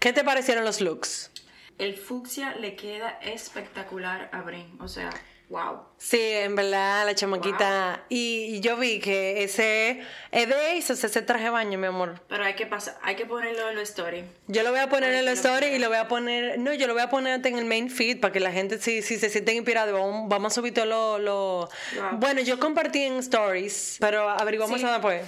[0.00, 1.30] ¿Qué te parecieron los looks?
[1.78, 5.10] El fucsia le queda espectacular a Brin, o sea,
[5.54, 5.80] wow.
[5.96, 8.04] Sí, en verdad, la chamaquita.
[8.08, 12.20] Y, y yo vi que ese es de esos, ese traje de baño, mi amor.
[12.28, 14.24] Pero hay que pasar, hay que ponerlo en la story.
[14.48, 15.76] Yo lo voy a poner en la que lo story ponga.
[15.76, 16.58] y lo voy a poner.
[16.58, 19.00] No, yo lo voy a poner en el main feed para que la gente, si,
[19.00, 21.18] si se sienten inspirados, vamos, vamos a subir todo lo.
[21.18, 22.18] lo- Wow.
[22.18, 24.86] Bueno, yo compartí en stories, pero averiguamos Sí.
[24.86, 25.22] después.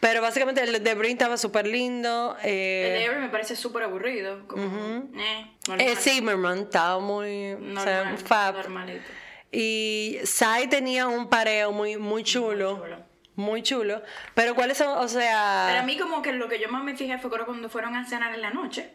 [0.00, 2.36] Pero básicamente el de Brin estaba súper lindo.
[2.42, 5.86] El de Eh, Avery me parece súper aburrido, como, eh, normal.
[5.86, 7.52] eh, Zimmerman estaba muy.
[7.52, 8.54] o sea, normal, fab.
[8.56, 9.04] normalito.
[9.52, 12.78] Y Sai tenía un pareo muy, muy chulo.
[12.78, 13.12] chulo.
[13.34, 14.02] Muy chulo.
[14.34, 14.98] Pero ¿cuáles son?
[14.98, 15.66] O sea.
[15.68, 18.04] Pero a mí como que lo que yo más me fijé fue cuando fueron a
[18.04, 18.92] cenar en la noche.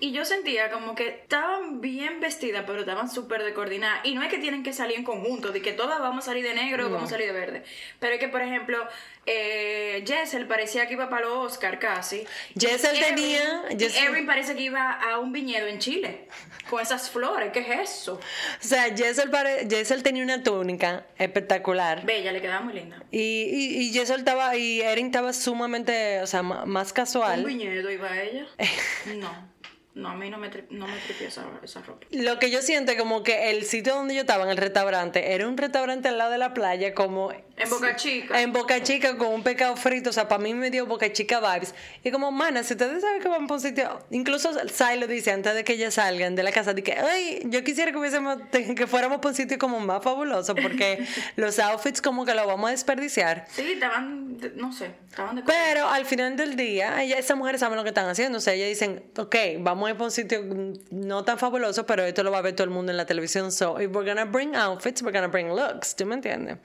[0.00, 4.00] Y yo sentía como que estaban bien vestidas, pero estaban súper descoordinadas.
[4.04, 6.42] Y no es que tienen que salir en conjunto, de que todas vamos a salir
[6.42, 7.64] de negro o vamos a salir de verde.
[8.00, 8.78] Pero es que, por ejemplo,
[9.26, 12.24] eh, Jessel parecía que iba para los Oscar casi.
[12.58, 16.28] Jessel Erin- tenía- Jessel- Erin parece que iba a un viñedo en Chile.
[16.70, 18.14] Con esas flores, ¿qué es eso?
[18.14, 18.20] O
[18.58, 22.04] sea, Jessel, pare- Jessel tenía una túnica espectacular.
[22.04, 23.02] Bella, le quedaba muy linda.
[23.12, 27.44] Y, y, y Jessel estaba, y Erin estaba sumamente, o sea, más ¿Un casual.
[27.44, 28.46] viñedo iba ella?
[29.16, 29.55] No.
[29.96, 32.06] No, a mí no me, tri- no me tripió esa, esa ropa.
[32.10, 35.32] Lo que yo siento es como que el sitio donde yo estaba, en el restaurante,
[35.32, 37.32] era un restaurante al lado de la playa, como...
[37.32, 38.42] En Boca Chica.
[38.42, 41.40] En Boca Chica con un pescado frito, o sea, para mí me dio Boca Chica
[41.40, 41.74] vibes.
[42.04, 45.30] Y como, mana, si ustedes saben que van para un sitio, incluso Sai lo dice
[45.32, 48.36] antes de que ellas salgan de la casa, de que, ay, yo quisiera que hubiésemos,
[48.52, 51.06] que fuéramos para un sitio como más fabuloso, porque
[51.36, 53.46] los outfits como que los vamos a desperdiciar.
[53.50, 57.78] Sí, estaban, no sé, estaban de Pero al final del día, ella, esas mujeres saben
[57.78, 58.36] lo que están haciendo.
[58.36, 60.42] O sea, ellas dicen, ok, vamos a ir para un sitio
[60.90, 63.52] no tan fabuloso, pero esto lo va a ver todo el mundo en la televisión.
[63.52, 65.94] So, if we're gonna bring outfits, we're gonna bring looks.
[65.96, 66.58] ¿Tú me entiendes?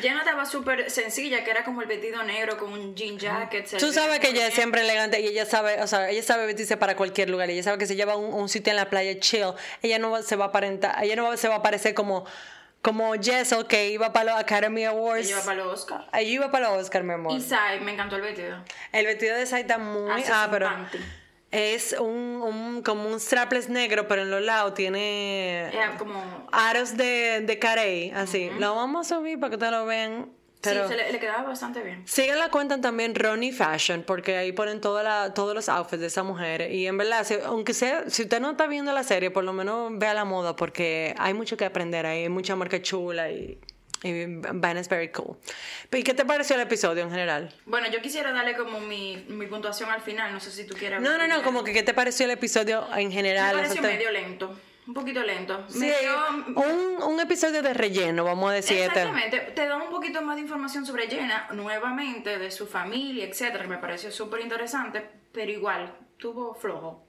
[0.00, 3.78] Jenna estaba súper sencilla, que era como el vestido negro con un jean jacket.
[3.78, 6.76] Tú sabes que ella es siempre elegante y ella sabe, o sea, ella sabe vestirse
[6.76, 7.50] para cualquier lugar.
[7.50, 9.52] Ella sabe que se lleva a un, un sitio en la playa chill.
[9.82, 12.24] Ella no se va a aparentar, ella no se va a parecer como,
[12.82, 15.26] como Jessel que iba para los Academy Awards.
[15.26, 16.06] Ella iba para los Oscar.
[16.12, 17.32] Ella iba para los Oscar, mi amor.
[17.36, 18.56] Y Sai, me encantó el vestido.
[18.92, 20.10] El vestido de Sai está muy.
[20.30, 20.66] Ah, su pero.
[20.66, 20.98] panty.
[21.56, 22.06] Es un,
[22.42, 26.22] un- como un strapless negro, pero en los lados tiene Era como...
[26.52, 28.50] aros de, de carey, así.
[28.58, 30.30] Lo vamos a subir para que te lo vean.
[30.62, 32.02] Pero Sí, se le, le quedaba bastante bien.
[32.08, 36.06] Sigan la cuenta también Ronnie Fashion, porque ahí ponen toda la, todos los outfits de
[36.08, 36.72] esa mujer.
[36.72, 39.52] Y en verdad, si- aunque sea, si usted no está viendo la serie, por lo
[39.52, 43.58] menos vea la moda, porque hay mucho que aprender ahí, hay mucha marca chula y,
[44.06, 45.36] y Van es very cool.
[45.92, 47.52] ¿Y qué te pareció el episodio en general?
[47.66, 51.00] Bueno, yo quisiera darle como mi, mi puntuación al final, no sé si tú quieres...
[51.00, 53.54] No, no, no, como que qué te pareció el episodio en Me general.
[53.54, 55.64] pareció O sea, te- medio lento, un poquito lento.
[55.68, 56.16] Sí, Medio-
[56.56, 58.78] un, un episodio de relleno, vamos a decir.
[58.78, 59.00] este.
[59.00, 63.62] Exactamente, te da un poquito más de información sobre Jenna, nuevamente, de su familia, etcétera,
[63.64, 67.05] que me pareció súper interesante, pero igual, tuvo flojo,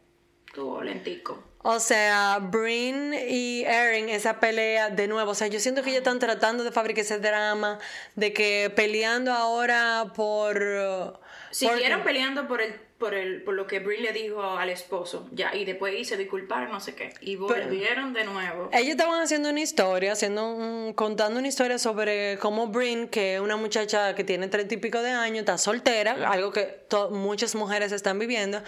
[0.58, 1.43] tuvo lentico.
[1.62, 5.32] O sea, Brin y Erin, esa pelea de nuevo.
[5.32, 7.78] O sea, yo siento que ellos están tratando de fabricar ese drama,
[8.15, 11.20] de que peleando ahora por.
[11.52, 15.54] Siguieron peleando por el, por el, por lo que Brie le dijo al esposo, ya,
[15.56, 18.70] y después se disculparon, no sé qué, y volvieron de nuevo.
[18.74, 23.40] Ellos estaban haciendo una historia, haciendo un- contando una historia sobre cómo Brin, que es
[23.42, 27.92] una muchacha que tiene treinta y pico de años, está soltera, algo que muchas mujeres
[27.92, 28.64] están viviendo,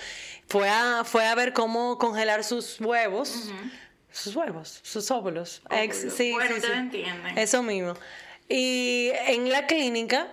[0.48, 3.50] fue a, fue a ver cómo congelar sus huevos.
[4.12, 5.62] Sus huevos, sus óvulos.
[5.70, 6.68] Ex- sí, Bueno, sí.
[6.74, 7.38] entienden.
[7.38, 7.94] Eso mismo.
[8.48, 10.28] Y en la clínica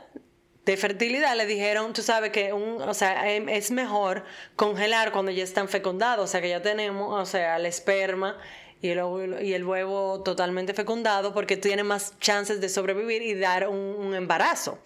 [0.66, 4.24] de fertilidad le dijeron, tú sabes que un, o sea, em- es mejor
[4.56, 8.36] congelar cuando ya están fecundados, o sea, que ya tenemos, o sea, el esperma
[8.82, 14.14] y el, huevo totalmente fecundado porque tiene más chances de sobrevivir y dar un, un
[14.14, 14.78] embarazo.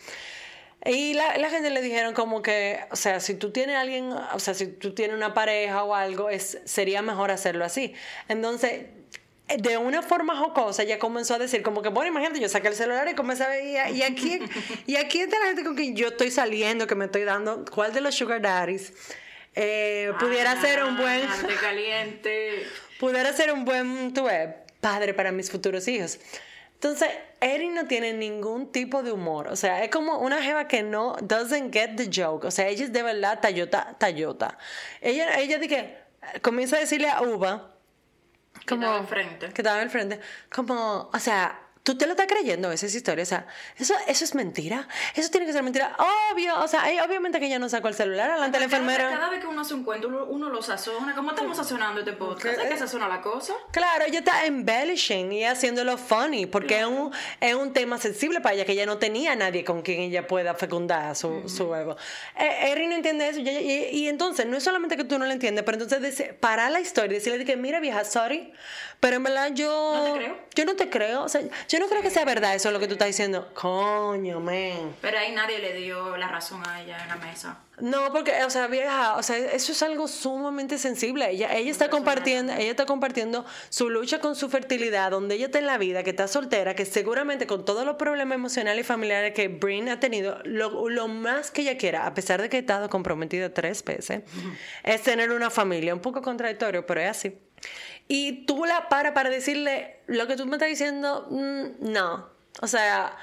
[0.84, 4.38] Y la, la gente le dijeron como que, o sea, si tú tienes alguien, o
[4.38, 7.94] sea, si tú tienes una pareja o algo, es, sería mejor hacerlo así.
[8.28, 8.86] Entonces,
[9.58, 12.74] de una forma jocosa, ella comenzó a decir como que, bueno, imagínate, yo saqué el
[12.74, 14.38] celular y comencé a ver, y, y aquí,
[14.86, 17.92] y aquí está la gente con quien yo estoy saliendo, que me estoy dando, ¿cuál
[17.92, 18.92] de los sugar daddies?
[19.56, 22.64] eh, pudiera ser un buen Ah, caliente.
[23.00, 24.48] pudiera ser un buen tú ves,
[24.80, 26.18] padre para mis futuros hijos.
[26.74, 27.08] Entonces,
[27.40, 29.48] Erin no tiene ningún tipo de humor.
[29.48, 32.46] O sea, es como una jeva que no doesn't get the joke.
[32.46, 34.56] O sea, ella es de verdad tallota, tallota.
[35.02, 35.96] Ella, ella de que
[36.40, 37.69] comienza a decirle a Uva,
[38.66, 39.48] como, estaba enfrente.
[39.52, 40.20] que estaba al frente,
[40.50, 43.22] como, o sea, tú te lo estás creyendo esa es historia.
[43.22, 43.46] O sea,
[43.78, 44.86] eso, eso es mentira.
[45.14, 45.96] Eso tiene que ser mentira.
[46.32, 46.58] Obvio.
[46.60, 49.10] O sea, ella- obviamente que ella no sacó el celular delante de la enfermera.
[49.10, 51.14] Cada vez que uno hace un cuento, uno, uno lo sazona.
[51.14, 52.58] ¿Cómo estamos sazonando este podcast?
[52.58, 53.54] ¿Hay que sazonar la cosa?
[53.72, 58.54] Claro, ella está embellishing y haciéndolo funny, porque es, un, es un tema sensible para
[58.54, 61.96] ella, que ella no tenía a nadie con quien ella pueda fecundar su, su huevo.
[62.38, 65.26] Eh, Erin no entiende eso, y, y- y entonces no es solamente que tú no
[65.26, 68.52] lo entiendes, pero entonces dice, para la historia, decirle de que, mira vieja, sorry,
[69.00, 69.94] pero en verdad yo...
[69.96, 70.36] No te creo.
[70.54, 72.86] Yo no te creo, o sea, yo no creo que sea verdad eso lo que
[72.86, 73.48] tú estás diciendo.
[73.54, 74.94] Coño, man.
[75.00, 77.58] Pero ahí nadie le dio la razón a ella en la mesa.
[77.80, 81.30] No, porque, o sea, vieja, o sea, eso es algo sumamente sensible.
[81.30, 85.60] Ella, ella está compartiendo, ella está compartiendo su lucha con su fertilidad, donde ella está
[85.60, 89.32] en la vida, que está soltera, que seguramente con todos los problemas emocionales y familiares
[89.32, 92.60] que Brin ha tenido, lo, lo más que ella quiera, a pesar de que ha
[92.60, 94.22] estado comprometida tres veces,
[94.82, 95.94] es tener una familia.
[95.94, 97.38] Un poco contradictorio, pero es así.
[98.12, 102.28] Y tú la paras para decirle lo que tú me estás diciendo, mm, no.
[102.60, 103.16] O sea,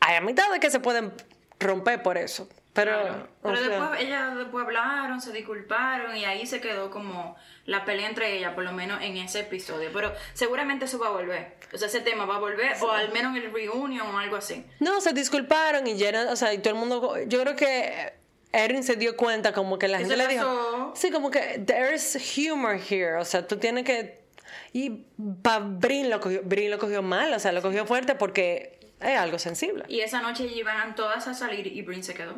[0.00, 1.14] hay amistades que se pueden
[1.58, 2.46] romper por eso.
[2.74, 3.28] Pero, Claro.
[3.42, 8.06] Pero sea- después ellas después hablaron, se disculparon y ahí se quedó como la pelea
[8.06, 9.88] entre ellas, por lo menos en ese episodio.
[9.94, 11.56] Pero seguramente eso va a volver.
[11.72, 14.36] O sea, ese tema va a volver, o al menos en el reunion o algo
[14.36, 14.66] así.
[14.78, 18.12] No, se disculparon y Jenna, o sea, y todo el mundo, yo creo que
[18.52, 22.14] Erin se dio cuenta como que la ¿Qué gente le dijo, sí, como que there's
[22.36, 24.22] humor here, o sea, tú tienes que,
[24.72, 29.18] y Brin lo cogió, Brin lo cogió mal, o sea, lo cogió fuerte porque es
[29.18, 29.84] algo sensible.
[29.88, 32.36] Y esa noche iban todas a salir y Brin se quedó.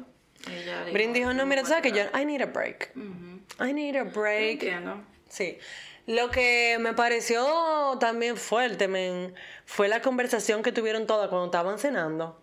[0.51, 3.65] Ella Brin dijo, no, mira, tú sabes que yo, I need a break, Ujú.
[3.69, 4.53] I need a break.
[4.53, 5.03] Entiendo.
[5.29, 5.59] Sí.
[6.07, 11.79] Lo que me pareció también fuerte, men, fue la conversación que tuvieron todas cuando estaban
[11.81, 12.41] cenando.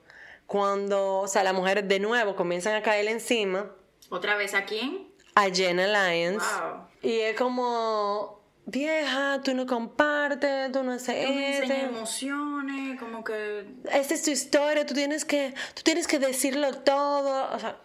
[0.47, 3.71] Cuando, o sea, las mujeres de nuevo comienzan a caer encima
[4.09, 5.07] ¿Otra vez a quién?
[5.35, 6.43] a Jenna Lyons.
[6.43, 6.87] Wow.
[7.01, 11.73] Y es como, vieja, tú no compartes, tú no haces Tú enseñas esto.
[11.97, 13.65] emociones, como que...
[13.91, 17.49] Esta es tu historia, tú tienes que, tú tienes que decirlo todo.
[17.53, 17.77] O sea,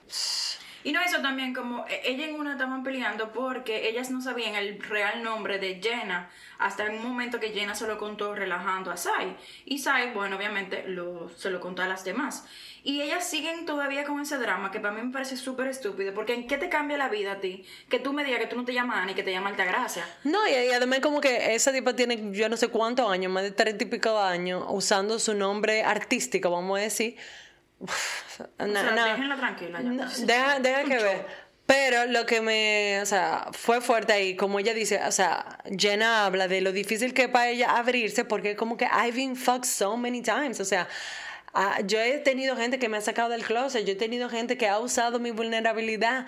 [0.84, 4.54] Y no eso también, como e- ella en una estaban peleando porque ellas no sabían
[4.54, 8.96] el real nombre de Jenna hasta un momento que Jenna se lo contó relajando a
[8.96, 9.36] Sai.
[9.64, 12.46] Y Sai, bueno, obviamente lo, se lo contó a las demás.
[12.88, 16.32] Y ellas siguen todavía con ese drama que para mí me parece súper estúpido porque
[16.32, 17.66] ¿en qué te cambia la vida a ti?
[17.90, 20.04] Que tú me digas que tú no te llamas Ana y que te llamas Altagracia.
[20.24, 23.42] No, y, y además como que esa tipa tiene yo no sé cuántos años, más
[23.42, 27.16] de treinta y pico años, usando su nombre artístico, vamos a decir.
[27.78, 29.90] Uf, O na- sea, na- déjenla tranquila ya.
[29.90, 31.26] na- deja, deja que ver.
[31.66, 36.24] Pero lo que me, o sea, fue fuerte ahí, como ella dice, o sea, Jenna
[36.24, 39.66] habla de lo difícil que es para ella abrirse porque como que I've been fucked
[39.68, 40.88] so many times, o sea,
[41.60, 44.56] ah, yo he tenido gente que me ha sacado del closet, yo he tenido gente
[44.56, 46.26] que ha usado mi vulnerabilidad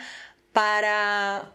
[0.53, 1.53] para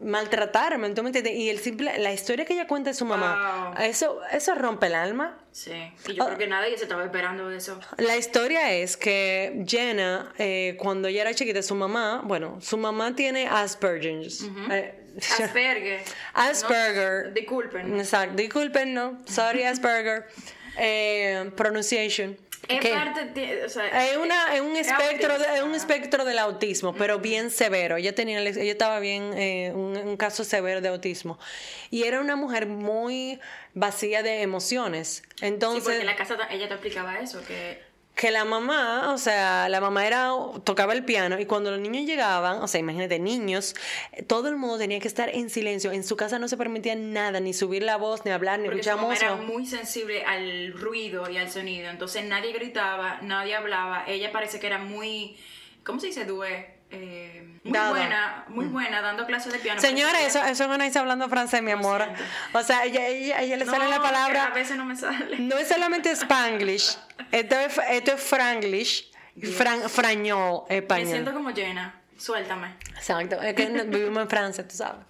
[0.00, 1.34] maltratarme, ¿tú me entiendes?
[1.34, 3.84] Y el simple, la historia que ella cuenta de su mamá, Wow.
[3.84, 5.38] eso, eso rompe el alma.
[5.50, 5.72] Sí,
[6.06, 7.80] y yo creo que nadie se estaba esperando eso.
[7.96, 13.16] La historia es que Jenna, eh, cuando ella era chiquita, su mamá, bueno, su mamá
[13.16, 14.44] tiene Asperger's.
[14.70, 14.94] Eh,
[15.42, 16.00] Asperger.
[16.34, 17.26] Asperger.
[17.26, 17.98] No, disculpen.
[17.98, 19.18] Exacto, disculpen, no.
[19.26, 20.26] Sorry, Asperger.
[20.78, 22.36] Eh, pronunciation.
[22.66, 25.76] Es parte, de- o sea, es, una, es un es espectro de, es un autista.
[25.94, 27.96] espectro del autismo, pero bien severo.
[27.96, 31.38] Ella tenía ella estaba bien eh, un, un caso severo de autismo
[31.90, 33.40] y era una mujer muy
[33.74, 35.22] vacía de emociones.
[35.36, 37.80] Sí, Entonces porque en la casa ella te explicaba eso, que
[38.18, 40.32] que la mamá, o sea, la mamá era
[40.64, 43.76] tocaba el piano y cuando los niños llegaban, o sea, imagínate, niños,
[44.26, 45.92] todo el mundo tenía que estar en silencio.
[45.92, 48.80] En su casa no se permitía nada, ni subir la voz, ni hablar, ni porque
[48.80, 49.52] escuchar mamá era música.
[49.52, 51.90] muy sensible al ruido y al sonido.
[51.90, 54.04] Entonces nadie gritaba, nadie hablaba.
[54.08, 55.36] Ella parece que era muy,
[55.84, 56.24] ¿cómo se dice?
[56.24, 56.77] Due.
[56.90, 57.90] Eh, muy Dada.
[57.90, 59.80] buena, muy buena dando clases de piano.
[59.80, 62.02] Señora, Parecía- eso, eso es una está hablando francés, mi amor.
[62.54, 64.46] O sea, ella, ella, ella le sale No, la palabra.
[64.46, 65.38] A veces no me sale.
[65.38, 66.96] No es solamente Spanglish,
[67.30, 69.10] esto es, esto es Franglish,
[69.56, 71.08] fran, frañol, Me español.
[71.08, 71.94] siento como llena.
[72.16, 72.74] Suéltame.
[72.96, 75.04] Exacto, es que no- vivimos en Francia, tú sabes.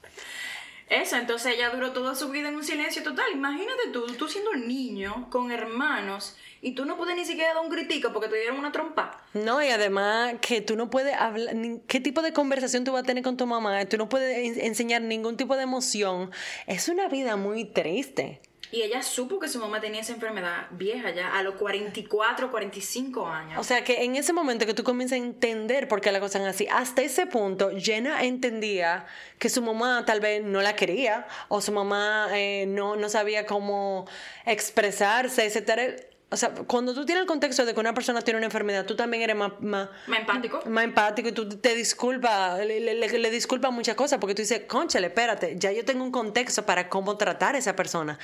[0.91, 3.27] Eso, entonces ella duró toda su vida en un silencio total.
[3.35, 7.63] Imagínate tú, tú siendo un niño con hermanos y tú no puedes ni siquiera dar
[7.65, 9.23] un gritico porque te dieron una trompa.
[9.35, 11.55] No, y además que tú no puedes hablar,
[11.87, 13.85] ¿qué tipo de conversación tú vas a tener con tu mamá?
[13.87, 16.31] Tú no puedes en- enseñar ningún tipo de emoción.
[16.67, 18.41] Es una vida muy triste.
[18.71, 23.27] Y ella supo que su mamá tenía esa enfermedad vieja ya, a los 44, 45
[23.27, 23.59] años.
[23.59, 26.43] O sea que en ese momento que tú comienzas a entender por qué las cosas
[26.43, 29.07] así, hasta ese punto Jenna entendía
[29.39, 33.47] que su mamá tal vez no la quería o su mamá eh, no, no sabía
[33.47, 34.07] cómo
[34.45, 35.97] expresarse, etcétera.
[36.31, 38.95] O sea, cuando tú tienes el contexto de que una persona tiene una enfermedad, tú
[38.95, 40.63] también eres más, más, Más empático.
[40.67, 44.63] más empático y tú te disculpas, le, le, le- disculpas muchas cosas porque tú dices,
[44.69, 48.19] conchale, espérate, ya yo tengo un contexto para cómo tratar a esa persona.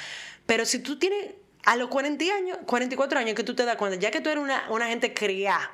[0.45, 1.33] Pero si tú tienes
[1.65, 4.43] a los 40 años, 44 años que tú te das cuenta, ya que tú eres
[4.45, 5.71] una, una gente criada,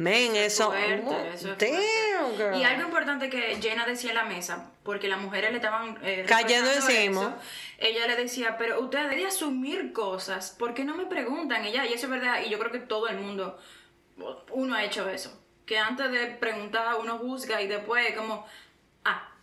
[0.00, 0.68] men, eso...
[0.68, 2.56] Fuerte, eso es damn, girl.
[2.58, 6.24] Y algo importante que Jenna decía en la mesa, porque las mujeres le estaban eh,
[6.26, 7.20] Cayendo encima.
[7.20, 7.34] eso,
[7.78, 11.66] ella le decía, pero ustedes deben asumir cosas, ¿por qué no me preguntan?
[11.66, 13.58] Ella, y eso es verdad, y yo creo que todo el mundo,
[14.52, 18.46] uno ha hecho eso, que antes de preguntar uno juzga y después como,
[19.04, 19.34] ah,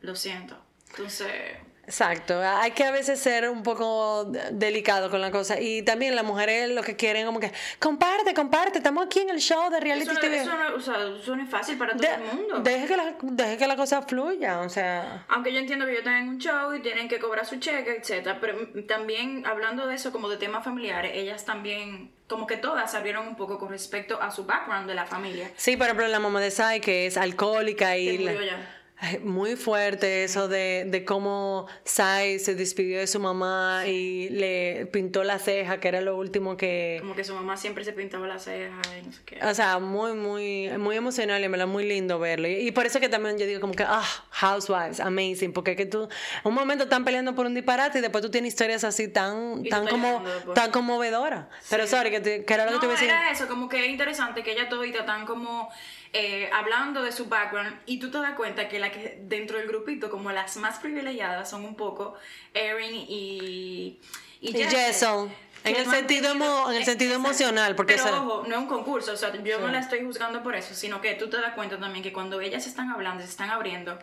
[0.00, 0.56] lo siento.
[0.90, 1.56] Entonces,
[1.90, 5.58] Exacto, hay que a veces ser un poco de- delicado con la cosa.
[5.60, 7.50] Y también las mujeres lo que quieren como que,
[7.80, 10.36] comparte, comparte, estamos aquí en el show de reality eso no, TV.
[10.36, 12.60] eso no- o sea, eso no es fácil para todo De- el mundo.
[12.60, 15.24] deje, que la, deje que la cosa fluya, o sea...
[15.28, 17.96] Aunque yo entiendo que ellos están en un show y tienen que cobrar su cheque,
[17.96, 22.88] etcétera, pero también hablando de eso como de temas familiares, ellas también, como que todas
[22.92, 25.50] se abrieron un poco con respecto a su background de la familia.
[25.56, 28.16] Sí, por ejemplo, la mamá de Sai, que es alcohólica y...
[28.20, 28.76] Murió ya.
[29.22, 35.24] Muy fuerte eso de, de cómo Sai se despidió de su mamá y le pintó
[35.24, 36.98] la ceja, que era lo último que...
[37.00, 39.38] Como que su mamá siempre se pintaba las cejas y no sé qué.
[39.42, 42.46] O sea, muy, muy, muy emocional y me la muy lindo verlo.
[42.46, 45.76] Y, y por eso que también yo digo como que, ah, Housewives, amazing, porque es
[45.78, 46.06] que tú,
[46.44, 49.86] un momento están peleando por un disparate y después tú tienes historias así tan, tan
[49.88, 50.54] como, después.
[50.54, 51.46] tan conmovedoras.
[51.70, 53.08] Pero sorry, que, te- que era lo que te iba a decir.
[53.08, 55.70] era eso, como que es interesante que ella todita están como
[56.12, 59.68] eh, hablando de su background y tú te das cuenta que la que dentro del
[59.68, 62.14] grupito, como las más privilegiadas son un poco
[62.54, 64.00] Erin y...
[64.42, 65.28] Y Jessel, Jessel,
[65.64, 67.28] en el sentido tenido- en el sentido exacto.
[67.28, 70.02] emocional, porque Pero esa- ojo, no es un concurso, o sea, yo no la estoy
[70.02, 73.22] juzgando por eso, sino que tú te das cuenta también que cuando ellas están hablando,
[73.22, 73.98] se están abriendo,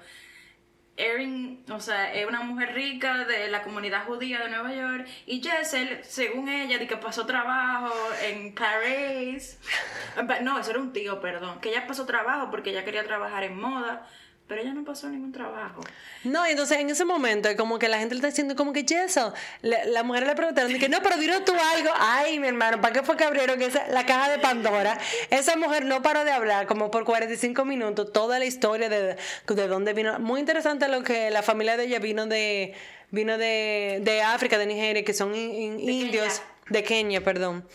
[0.97, 5.41] Erin, o sea, es una mujer rica de la comunidad judía de Nueva York y
[5.41, 9.59] Jessel, según ella, de que pasó trabajo en París.
[10.41, 11.61] No, eso era un tío, perdón.
[11.61, 14.07] Que ella pasó trabajo porque ella quería trabajar en moda,
[14.47, 15.81] pero ella no pasó ningún trabajo.
[16.23, 18.85] No, y entonces en ese momento, como que la gente le está diciendo como que
[18.87, 19.31] Jessel,
[19.61, 21.89] la, la mujer le preguntaron, que no, pero dinos tú algo.
[21.99, 24.97] Ay, mi hermano, ¿para qué fue que abrieron esa, la caja de Pandora?
[25.29, 29.17] Esa mujer no paró de hablar como por 45 minutos, toda la historia de,
[29.47, 30.17] de dónde vino.
[30.19, 32.73] Muy interesante lo que la familia de ella vino de,
[33.11, 36.53] vino de, de África, de Nigeria, que son in- in- De indios, Kenia.
[36.69, 37.67] de Kenia, perdón.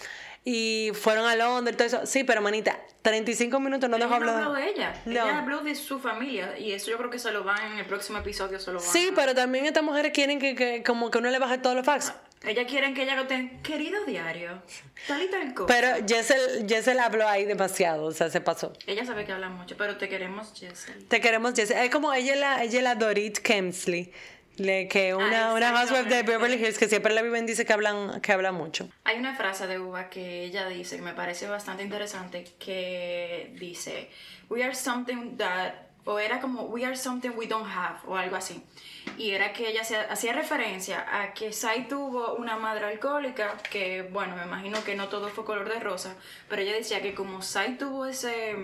[0.45, 2.07] Y fueron a Londres, todo eso.
[2.07, 4.45] Sí, pero manita, 35 minutos no dejó ella no hablar.
[4.45, 5.03] habló de ella.
[5.05, 5.12] No.
[5.12, 7.86] Ella habló de su familia y eso yo creo que se lo van en el
[7.86, 11.11] próximo episodio, se lo van Sí, a- pero también estas mujeres quieren que, que como
[11.11, 12.12] que uno le baje todos los facts.
[12.45, 14.61] Ella quieren que ella lo tenga, querido diario,
[15.07, 15.72] tal y tal cosa.
[15.72, 18.72] Pero Jessel, Jessel habló ahí demasiado, o sea, se pasó.
[18.88, 21.07] Ella sabe que habla mucho, pero te queremos, Jessel.
[21.07, 21.76] Te queremos, Jessel.
[21.78, 24.11] Es como ella la, ella es la Dorit Kemsley,
[24.57, 26.22] le- que una, Ah, una housewife de.
[26.22, 28.88] Beverly Hills que siempre la viven dice que hablan, que habla mucho.
[29.05, 34.11] Hay una frase de Uva que ella dice que me parece bastante interesante que dice
[34.48, 35.74] we are something that
[36.05, 38.61] o era como we are something we don't have o algo así
[39.16, 44.34] y era que ella hacía referencia a que Sai tuvo una madre alcohólica que bueno
[44.36, 46.16] me imagino que no todo fue color de rosa
[46.48, 48.57] pero ella decía que como Sai tuvo ese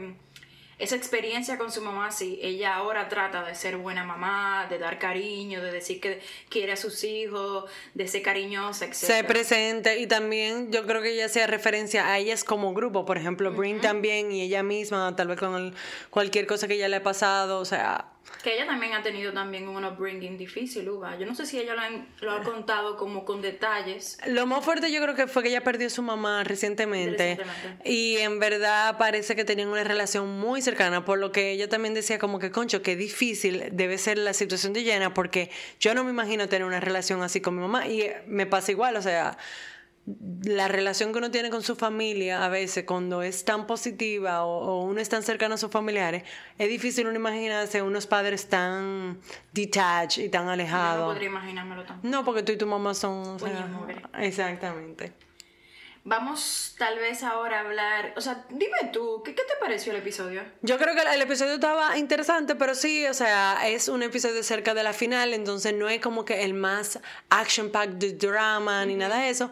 [0.78, 4.98] esa experiencia con su mamá así, ella ahora trata de ser buena mamá, de dar
[4.98, 7.64] cariño, de decir que quiere a sus hijos,
[7.94, 8.94] de ser cariñosa, etc.
[8.94, 13.18] Se presente y también yo creo que ella hacía referencia a ellas como grupo, por
[13.18, 15.74] ejemplo, Brin también y ella misma, tal vez con el-
[16.10, 18.06] cualquier cosa que ella le ha pasado, o sea,
[18.42, 21.18] Que ella también ha tenido también un upbringing difícil, Uva.
[21.18, 24.16] Yo no sé si ella lo, han- lo ha contado como con detalles.
[24.26, 27.90] Lo más fuerte yo creo que fue que ella perdió a su mamá recientemente, Recientemente.
[27.90, 31.94] y en verdad parece que tenían una relación muy cercana, por lo que ella también
[31.94, 35.50] decía como que, concho, qué difícil debe ser la situación de Jenna porque
[35.80, 38.94] yo no me imagino tener una relación así con mi mamá y me pasa igual,
[38.96, 39.36] o sea,
[40.44, 44.58] la relación que uno tiene con su familia a veces cuando es tan positiva o,
[44.80, 46.22] o uno es tan cercano a sus familiares,
[46.56, 49.20] es difícil uno imaginarse unos padres tan
[49.52, 51.12] detached y tan Yo no alejados.
[51.12, 52.08] podría imaginármelo tampoco.
[52.08, 53.12] No, porque tú y tu mamá son...
[53.26, 53.68] o sea,
[54.20, 55.12] exactamente.
[56.04, 58.14] Vamos tal vez ahora a hablar...
[58.16, 60.42] O sea, dime tú, ¿qué, qué te pareció el episodio?
[60.62, 64.72] Yo creo que el episodio estaba interesante, pero sí, o sea, es un episodio cerca
[64.72, 66.98] de la final, entonces no es como que el más
[67.28, 69.50] action-packed drama ni nada de eso.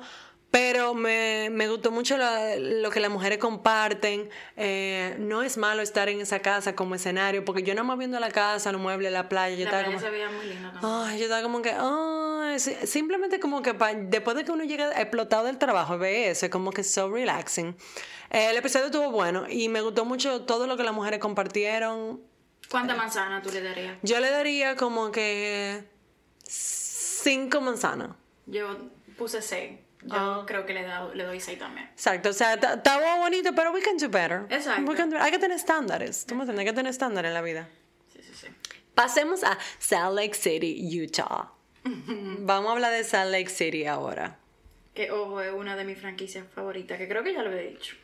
[0.59, 2.25] Pero me, me gustó mucho lo,
[2.57, 4.31] lo que las mujeres comparten.
[4.57, 8.19] Eh, no es malo estar en esa casa como escenario, porque yo nada más viendo
[8.19, 10.07] la casa, los muebles, la playa, yo La estaba playa como...
[10.07, 10.93] se veía muy linda también.
[10.95, 11.75] Ay, yo estaba como que,
[12.59, 16.47] sí, simplemente como que pa- después de que uno llega explotado del trabajo ve eso,
[16.47, 17.77] es como que so relaxing.
[18.31, 22.23] Eh, el episodio estuvo bueno y me gustó mucho todo lo que las mujeres compartieron.
[22.71, 23.99] ¿Cuánta manzana tú le darías?
[24.01, 25.85] Yo le daría como que
[26.45, 28.13] cinco manzanas.
[28.47, 28.75] Yo
[29.19, 29.81] puse 6.
[30.07, 30.45] Yo Ah.
[30.47, 31.89] creo que le, da- le doy 6 también.
[31.93, 34.47] Exacto, o sea, ta- estaba bonito, pero we can do better.
[34.51, 34.91] Exacto.
[34.91, 37.35] We can do- hay que tener estándares, tú me entiendes, hay que tener estándares en
[37.35, 37.69] la vida.
[38.13, 38.47] Sí, sí, sí.
[38.95, 41.51] Pasemos a Salt Lake City, Utah.
[41.85, 44.39] Vamos a hablar de Salt Lake City ahora.
[44.95, 47.95] Que ojo, es una de mis franquicias favoritas, que creo que ya lo he dicho.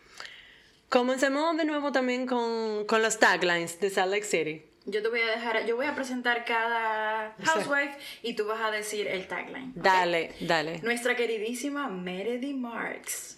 [0.89, 4.63] Comencemos de nuevo también con, con los taglines de Salt Lake City.
[4.85, 8.71] Yo te voy a dejar, yo voy a presentar cada housewife y tú vas a
[8.73, 9.73] decir el tagline.
[9.77, 10.81] Dale, dale.
[10.83, 13.37] Nuestra queridísima Meredith Marks.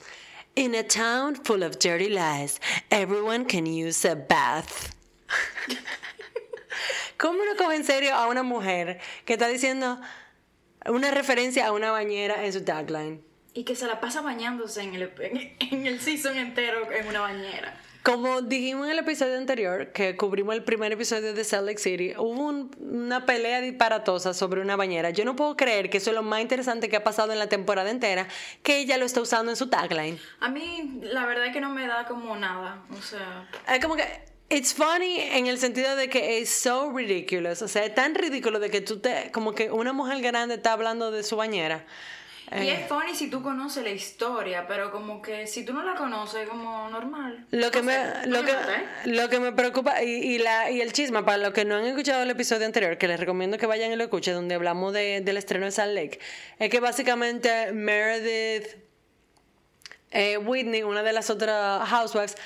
[0.57, 4.95] In a town full of dirty lies, everyone can use a bath.
[7.19, 10.01] ¿Cómo uno coge en serio a una mujer que está diciendo
[10.87, 13.23] una referencia a una bañera en su tagline?
[13.53, 15.13] Y que se la pasa bañándose en el,
[15.61, 17.81] en el season entero en una bañera.
[18.05, 22.13] Como dijimos en el episodio anterior, que cubrimos el primer episodio de Salt Lake City,
[22.19, 25.09] hubo un- una pelea disparatosa sobre una bañera.
[25.09, 27.49] Yo no puedo creer que eso es lo más interesante que ha pasado en la
[27.49, 28.29] temporada entera,
[28.63, 30.19] que ella lo está usando en su tagline.
[30.41, 32.83] A mí, la verdad es que no me da como nada.
[32.91, 34.05] O sea, Es como que
[34.51, 38.61] it's funny en el sentido de que es so ridiculous, o sea, es tan ridículo
[38.61, 41.87] de que tú te como que una mujer grande está hablando de su bañera.
[42.55, 42.81] Y Eh.
[42.83, 46.43] es funny si tú conoces la historia, pero como que si tú no la conoces,
[46.43, 47.47] es como normal.
[47.51, 47.97] Lo que me,
[48.27, 48.85] lo que, ¿eh?
[49.07, 51.85] lo que me preocupa y, y la, y el chisme, para los que no han
[51.85, 55.21] escuchado el episodio anterior, que les recomiendo que vayan y lo escuchen, donde hablamos de-
[55.23, 56.19] del estreno de Salt Lake,
[56.59, 58.67] es que básicamente Meredith,
[60.13, 62.37] eh, Whitney, una de las otras housewives,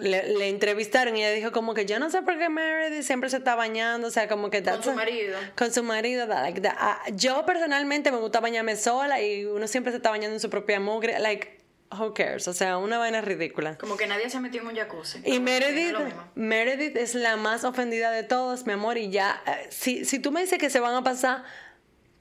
[0.00, 3.30] le, le entrevistaron y ella dijo como que yo no sé por qué Meredith siempre
[3.30, 4.62] se está bañando, o sea, como que...
[4.62, 5.38] Con su marido.
[5.56, 6.74] Con su marido, that- like that.
[6.78, 10.50] Ah, yo personalmente me gusta bañarme sola y uno siempre se está bañando en su
[10.50, 11.58] propia mugre, like,
[11.92, 13.76] who cares, o sea, una vaina ridícula.
[13.78, 15.20] Como que nadie se metió en un jacuzzi.
[15.24, 15.96] Y Meredith.
[16.36, 20.30] Meredith es la más ofendida de todos, mi amor, y ya, eh, si, si tú
[20.30, 21.42] me dices que se van a pasar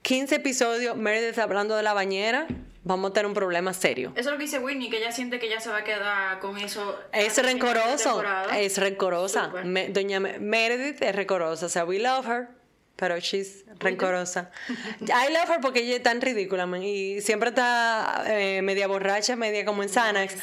[0.01, 2.47] 15 episodios Meredith hablando de la bañera,
[2.89, 4.09] vamos a tener un problema serio.
[4.15, 6.39] Eso es lo que dice Whitney, que ella siente que ella se va a quedar
[6.39, 6.99] con eso.
[7.13, 8.21] Es rencoroso,
[8.53, 9.47] es rencorosa.
[9.63, 12.49] Me- doña Me- Meredith es rencorosa, o sea, we love her,
[12.97, 14.51] pero she's rencorosa.
[15.01, 19.35] I love her porque ella es tan ridícula, man, y siempre está eh, media borracha,
[19.35, 20.35] media como en Xanax,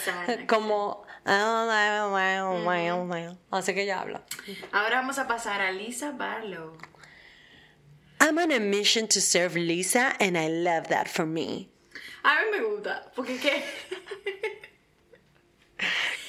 [0.46, 1.04] como...
[3.50, 4.22] Así que ella habla.
[4.72, 6.76] Ahora vamos a pasar a Lisa Barlow.
[8.20, 11.68] I'm on a mission to serve Lisa, and I love that for me.
[12.26, 13.62] A mí me gusta, porque qué.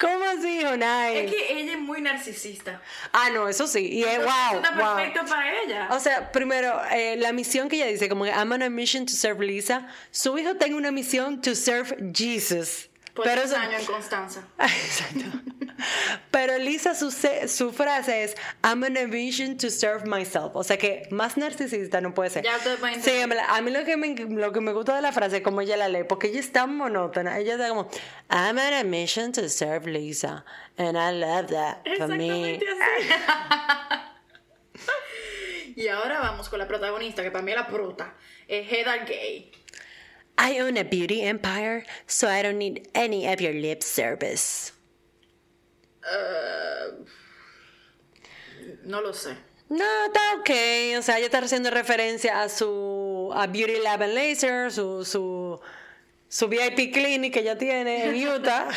[0.00, 1.24] ¿Cómo así, Jonay?
[1.26, 2.80] Es que ella es muy narcisista.
[3.12, 3.88] Ah, no, eso sí.
[3.88, 4.56] Y es wow.
[4.58, 4.94] Está wow.
[4.94, 5.88] perfecto para ella.
[5.90, 9.06] O sea, primero, eh, la misión que ella dice, como que I'm on a mission
[9.06, 9.88] to serve Lisa.
[10.12, 12.88] Su hijo tiene una misión to serve Jesus.
[13.24, 14.42] Pero eso- años en Constanza.
[14.58, 15.38] Exacto.
[16.30, 20.50] Pero Lisa, su, su frase es I'm on a mission to serve myself.
[20.54, 22.44] O sea que más narcisista no puede ser.
[22.44, 22.58] Ya
[23.00, 25.60] Sí, a mí lo que, me, lo que me gusta de la frase es como
[25.60, 27.38] ella la lee, porque ella es tan monótona.
[27.38, 27.88] Ella está como
[28.30, 30.44] I'm on a mission to serve Lisa.
[30.76, 32.56] And I love that for me.
[32.56, 32.64] Así.
[35.76, 38.14] y ahora vamos con la protagonista, que para mí es la prota.
[38.46, 39.52] Es Heather Gay.
[40.38, 44.72] I own a beauty empire, so I don't need any of your lip service.
[48.84, 49.36] No lo sé.
[49.68, 50.98] No, está ok.
[50.98, 55.60] O sea, ella está haciendo referencia a su a Beauty Lab and Laser, su, su,
[56.28, 58.68] su VIP clinic que ella tiene en Utah.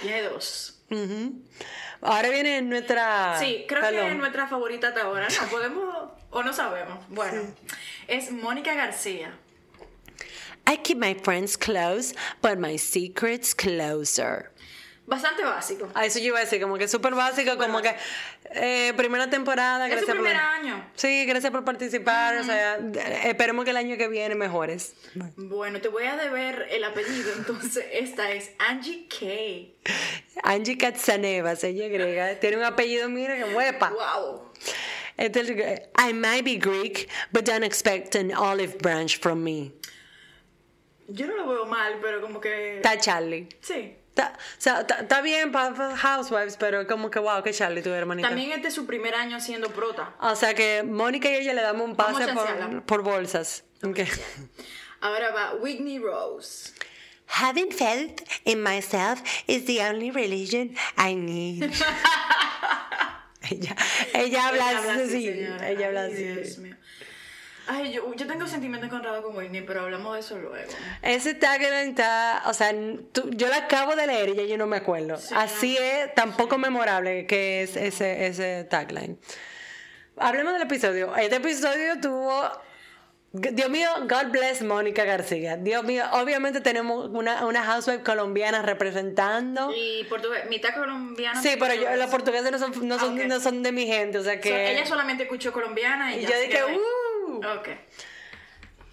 [0.00, 0.82] Tiene dos.
[2.00, 3.38] Ahora viene nuestra.
[3.38, 5.28] Sí, creo que es nuestra favorita hasta ahora.
[5.28, 6.98] No podemos o no sabemos.
[7.08, 7.42] Bueno,
[8.08, 9.38] es Mónica García.
[10.66, 14.50] I keep my friends close, but my secrets closer.
[15.06, 15.86] Bastante básico.
[15.94, 17.94] A eso yo iba a decir, como que súper básico, como que
[18.54, 19.84] eh, primera temporada.
[19.86, 20.82] Es gracias por- primer año.
[20.94, 22.38] Sí, gracias por participar.
[22.38, 22.78] O sea,
[23.24, 24.94] esperemos que el año que viene mejores.
[25.36, 29.74] Bueno, te voy a deber el apellido, entonces esta es Angie Kay.
[30.42, 33.90] Angie Katsanevas, ella griega, tiene un apellido, mira que huepa.
[33.90, 34.52] Wow.
[35.18, 39.70] Este I might be Greek, but don't expect an olive branch from me.
[41.08, 43.48] Yo no lo veo mal, pero como que Está Charlie.
[43.60, 43.96] sí.
[44.14, 47.90] Está, o sea, está, está bien para Housewives, pero como que wow, que Charlie tu
[47.90, 48.28] hermanita.
[48.28, 50.14] También este es su primer año siendo prota.
[50.20, 53.64] O sea que Mónica y ella le damos un pase por, por bolsas.
[53.82, 53.98] Ok.
[55.00, 56.72] Ahora va Whitney Rose.
[57.26, 61.64] Having faith in myself is the only religion I need.
[63.50, 63.76] ella,
[64.14, 65.68] ella habla así, señora.
[65.70, 66.22] ella habla Ay, así.
[66.24, 66.76] Dios mío.
[67.66, 70.56] Ay, yo, yo tengo sentimientos encontrados con Whitney, pero hablamos de eso luego.
[71.02, 72.72] Ese tagline está, o sea,
[73.12, 75.18] tú- yo lo acabo de leer y ya yo no me acuerdo.
[75.34, 79.18] Así es, tan poco memorable que es ese, ese tagline.
[80.16, 81.16] Hablemos del episodio.
[81.16, 82.48] Este episodio tuvo,
[83.32, 85.56] Dios mío, God bless Mónica García.
[85.56, 89.72] Dios mío, obviamente tenemos una, una housewife colombiana representando.
[89.74, 91.40] Y portugués, mitad colombiana.
[91.42, 93.28] Sí, pero yo, los portugueses no son, no son, Ah, ok.
[93.28, 94.72] no son de mi gente, o sea So, que...
[94.72, 96.62] ella solamente escuchó colombiana y, y yo dije.
[96.64, 96.78] ¡uh!
[97.38, 97.68] Ok.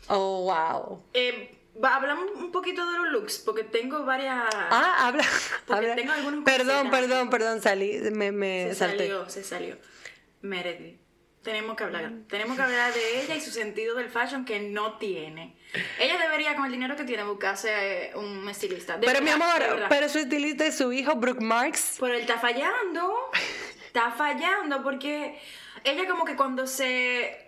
[0.08, 1.04] Oh, wow.
[1.14, 4.46] Eh, hablamos un poquito de los looks, porque tengo varias...
[4.54, 5.24] Ah, habla.
[5.66, 5.96] Porque habla.
[5.96, 8.98] tengo algunos Perdón, perdón, perdón, salí, me, me se salté.
[8.98, 9.78] salió, se salió.
[10.42, 11.00] Meredith.
[11.44, 12.12] Tenemos que hablar.
[12.30, 15.56] Tenemos que hablar de ella y su sentido del fashion que no tiene.
[16.00, 18.98] Ella debería, con el dinero que tiene, buscarse eh, un estilista.
[18.98, 21.98] De Pero mi verdad, amor, pero su estilista es su hijo, Brooke Marks.
[22.00, 23.12] Pero él está fallando.
[23.88, 25.38] Está fallando porque
[25.84, 27.41] ella como que cuando se...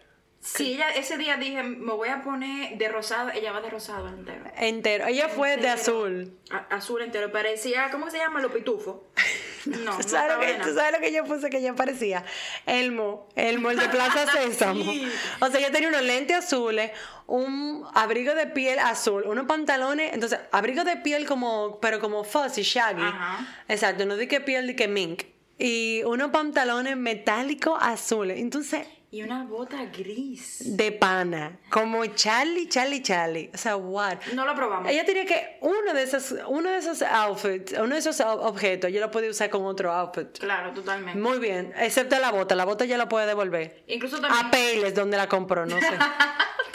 [0.45, 4.09] Si ella ese día dije, me voy a poner de rosado, ella va de rosado
[4.09, 4.43] entero.
[4.57, 5.05] Entero.
[5.07, 6.37] Ella fue de azul.
[6.51, 7.31] A- azul entero.
[7.31, 8.41] Parecía, ¿cómo se llama?
[8.41, 8.97] Los pitufos.
[9.65, 11.73] No, no ¿Tú sabes, lo estaba que, tú sabes lo que yo puse que ella
[11.73, 12.25] parecía?
[12.65, 13.29] Elmo.
[13.37, 14.83] Elmo, el de Plaza Sésamo.
[14.83, 15.09] Sí.
[15.39, 16.91] O sea, ella tenía unos lentes azules,
[17.27, 20.13] un abrigo de piel azul, unos pantalones.
[20.13, 23.03] Entonces, abrigo de piel como, pero como fuzzy, shaggy.
[23.03, 23.47] Ajá.
[23.69, 25.23] Exacto, no di que piel, di que mink.
[25.57, 28.39] Y unos pantalones metálicos azules.
[28.41, 30.75] Entonces, Y una bota gris.
[30.75, 31.59] de pana.
[31.69, 33.51] Como Charlie, Charlie, Charlie.
[33.53, 34.17] O sea, what?
[34.33, 34.89] No lo probamos.
[34.89, 38.99] Ella tenía que uno de esos, uno de esos outfits, uno de esos objetos, yo
[38.99, 40.39] lo podía usar con otro outfit.
[40.39, 41.19] Claro, totalmente.
[41.19, 43.83] Muy bien, excepto la bota, la bota ya la puede devolver.
[43.85, 44.47] Incluso también.
[44.47, 45.85] A Payless, donde la compró, no sé.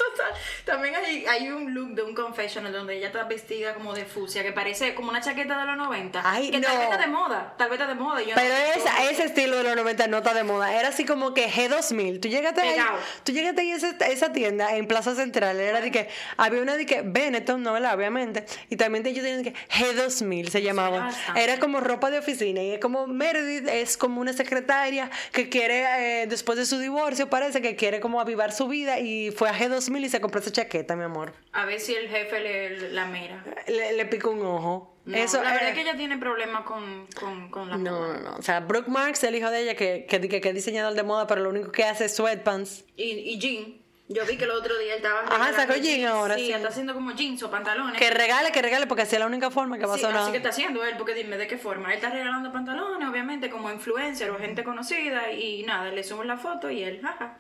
[0.65, 4.43] También hay, hay un look de un confessional donde ella está vestida como de fucsia,
[4.43, 6.23] que parece como una chaqueta de los 90.
[6.25, 6.81] Ay, que tal no.
[6.81, 7.55] vez está de moda.
[7.57, 8.23] Tal vez está de moda.
[8.23, 10.75] Yo Pero no, esa, ese estilo de los 90 no está de moda.
[10.75, 12.21] Era así como que G2000.
[12.21, 12.79] Tú llegaste ahí,
[13.25, 15.59] tú llegaste ahí a esa, esa tienda en Plaza Central.
[15.59, 17.79] Era de que había una de que Benetton, no.
[17.79, 18.45] Obviamente.
[18.71, 21.11] Y también ellos tenían que G2000 se llamaba.
[21.37, 22.63] Era como ropa de oficina.
[22.63, 27.31] Y es como Meredith es como una secretaria que quiere, eh, después de su divorcio,
[27.31, 28.99] parece que quiere como avivar su vida.
[28.99, 31.33] Y fue a G2000 y se compró esa chaqueta, mi amor.
[31.53, 33.45] A ver si el jefe le, la mira.
[33.67, 34.95] Le, le picó un ojo.
[35.05, 37.93] No, Eso la verdad era- es que ella tiene problemas con, con, con la No,
[37.93, 38.19] moda.
[38.19, 38.37] no, no.
[38.37, 41.03] O sea, Brooke Marks, el hijo de ella, que, que, que, que es diseñador de
[41.03, 42.85] moda, pero lo único que hace es sweatpants.
[42.97, 43.79] Y, y jean.
[44.11, 45.21] Yo vi que el otro día él estaba.
[45.21, 46.07] Ajá, sacó jean jeans.
[46.11, 46.53] ahora, Sí, sí.
[46.53, 47.99] está haciendo como jeans o pantalones.
[47.99, 50.23] Que regale, que regale, porque así es la única forma que va a Sí, sonar.
[50.23, 51.89] así que está haciendo él, porque dime de qué forma.
[51.91, 56.37] Él está regalando pantalones, obviamente, como influencer o gente conocida, y nada, le subo la
[56.39, 57.37] foto y él, jaja.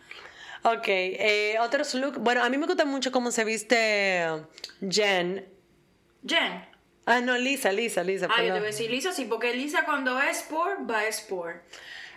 [0.62, 2.18] Ok, eh, otros look.
[2.18, 4.28] Bueno, a mí me gusta mucho cómo se viste
[4.80, 5.48] Jen.
[6.26, 6.68] Jen.
[7.06, 8.28] Ah, no, Lisa, Lisa, Lisa.
[8.30, 11.08] Ah, yo te voy a decir Lisa, sí, porque Lisa cuando es sport, va a
[11.08, 11.62] sport.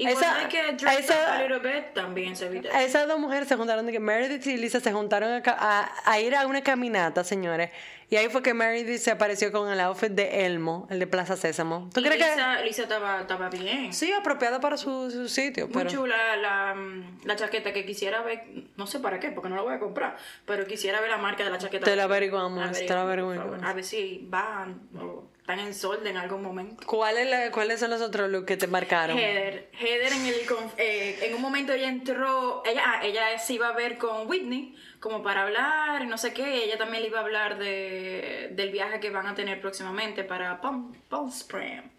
[0.02, 2.70] Y Esa- que esa- a bit, también se viste.
[2.84, 6.20] Esas dos mujeres se juntaron, de que Meredith y Lisa se juntaron a, a- a
[6.20, 7.70] ir a una caminata, señores.
[8.10, 11.38] Y ahí fue que Meredith se apareció con el outfit de Elmo, el de Plaza
[11.38, 11.88] Sésamo.
[11.93, 12.32] ¿Tú Y crees que...?
[12.32, 13.93] Lisa, Lisa estaba, estaba bien.
[13.93, 15.89] Sí, apropiada para su, su sitio, Muy pero...
[15.91, 18.43] chula la, mm, la chaqueta que quisiera ver,
[18.78, 21.43] no sé para qué, porque no la voy a comprar, pero quisiera ver la marca
[21.43, 21.86] de la chaqueta.
[21.86, 23.64] Te la averiguamos, Averigua, te la averiguamos.
[23.64, 26.86] A ver si van o están en solde en algún momento.
[26.88, 29.18] ¿Cuál es la- ¿Cuáles son los otros looks que te marcaron?
[29.18, 30.36] Heather, Heather en, el,
[30.78, 34.76] eh, en un momento ella entró, ella, ah, ella se iba a ver con Whitney
[35.00, 39.00] como para hablar no sé qué, ella también le iba a hablar de, del viaje
[39.00, 41.89] que van a tener próximamente para Palm, Palm Springs.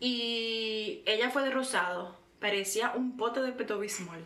[0.00, 4.24] Y ella fue de rosado, parecía un pote de petobismol.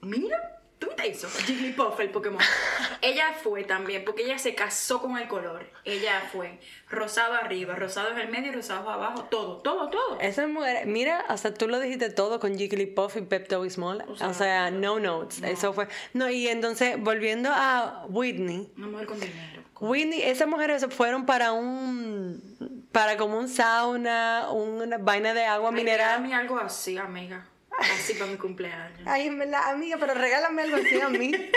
[0.00, 1.28] Mira, ¿tú viste eso?
[1.28, 2.40] Jigglypuff, el Pokémon.
[3.02, 5.70] ella fue también, porque ella se casó con el color.
[5.84, 6.58] Ella fue
[6.88, 10.18] rosado arriba, rosado en el medio y rosado abajo, todo, todo, todo.
[10.20, 14.02] Esa mujer, mira, hasta tú lo dijiste todo con Jigglypuff y Pepto Bismol.
[14.08, 15.42] O sea, sea, no notes.
[15.42, 15.86] Eso fue.
[16.14, 18.72] No, y entonces, volviendo a Whitney.
[18.76, 19.62] Una mujer con dinero.
[19.80, 22.86] Whitney, esas mujeres fueron para un.
[22.92, 26.22] para como un sauna, una vaina de agua Ay, mineral.
[26.22, 27.46] regálame algo así, amiga.
[27.80, 29.00] Así para mi cumpleaños.
[29.06, 31.32] Ay, en verdad, amiga, pero regálame algo así a mí.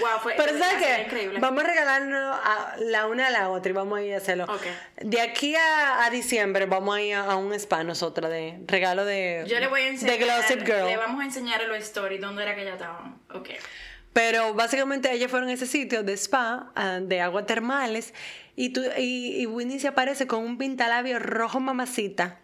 [0.00, 1.02] Wow, fue Pero ¿sabes qué?
[1.04, 1.38] increíble.
[1.38, 4.44] Vamos a regalarnos a la una a la otra y vamos a ir a hacerlo.
[4.44, 4.62] Ok.
[5.00, 9.04] De aquí a, a diciembre vamos a ir a, a un spa nosotras de regalo
[9.04, 10.18] de Yo le voy a enseñar.
[10.18, 10.86] de Glossip Girl.
[10.86, 13.14] Le vamos a enseñar en los stories dónde era que ella estaba.
[13.32, 13.50] Ok.
[14.12, 18.12] Pero básicamente ellas fueron a ese sitio de spa, ah, de aguas termales,
[18.56, 22.40] y, tú, y, y Whitney se aparece con un pintalabio rojo mamacita.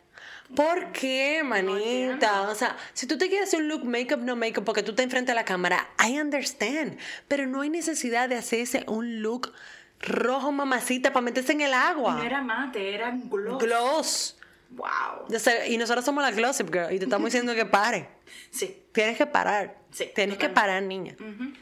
[0.55, 2.42] ¿Por qué, manita?
[2.42, 5.05] o sea, si tú te quieres hacer un look make-up, no make-up, porque tú estás
[5.05, 6.98] enfrente a la cámara, I understand.
[7.28, 9.53] Pero no hay necesidad de hacerse un look
[10.00, 12.14] rojo mamacita para meterse en el agua.
[12.14, 13.62] No era mate, era gloss.
[13.62, 14.36] Gloss.
[14.70, 15.34] Wow.
[15.34, 18.09] O sea, y nosotros somos la Glossip Girl y te estamos diciendo que pare.
[18.50, 18.84] Sí.
[18.92, 19.76] Tienes que parar.
[19.90, 21.14] Sí, Tienes que parar, niña.
[21.18, 21.53] Ujú.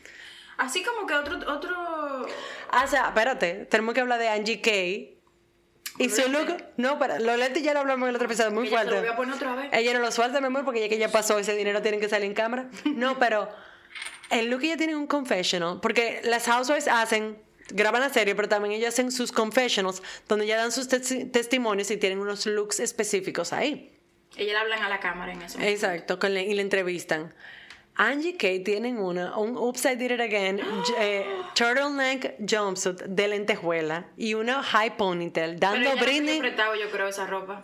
[0.57, 1.38] Así como que otro.
[1.53, 2.26] otro...
[2.70, 5.20] Ah, o sea, espérate, tenemos que hablar de Angie Kay.
[5.99, 8.68] Y su look, no, para, lo Leti ya lo hablamos en el otro episodio, muy
[8.68, 8.91] fuerte.
[8.95, 9.68] lo voy a poner otra vez.
[9.72, 12.09] Ella no lo suelta, mi amor, porque ya que ya pasó ese dinero, tienen que
[12.09, 12.68] salir en cámara.
[12.84, 13.49] No, pero
[14.30, 17.36] el look ella tiene un confessional, porque las housewives hacen,
[17.70, 21.91] graban la serie, pero también ellas hacen sus confessionals, donde ya dan sus testi- testimonios
[21.91, 23.95] y tienen unos looks específicos ahí.
[24.36, 25.59] Ella le hablan a la cámara en eso.
[25.61, 27.34] Exacto, con la- y la entrevistan.
[27.97, 30.61] Angie Kay tienen una, un Upside Did It Again
[30.99, 36.38] eh, turtleneck jumpsuit de lentejuela y una high ponytail, Pero dando no pidió Britney.
[36.38, 37.62] prestado, yo creo, esa ropa.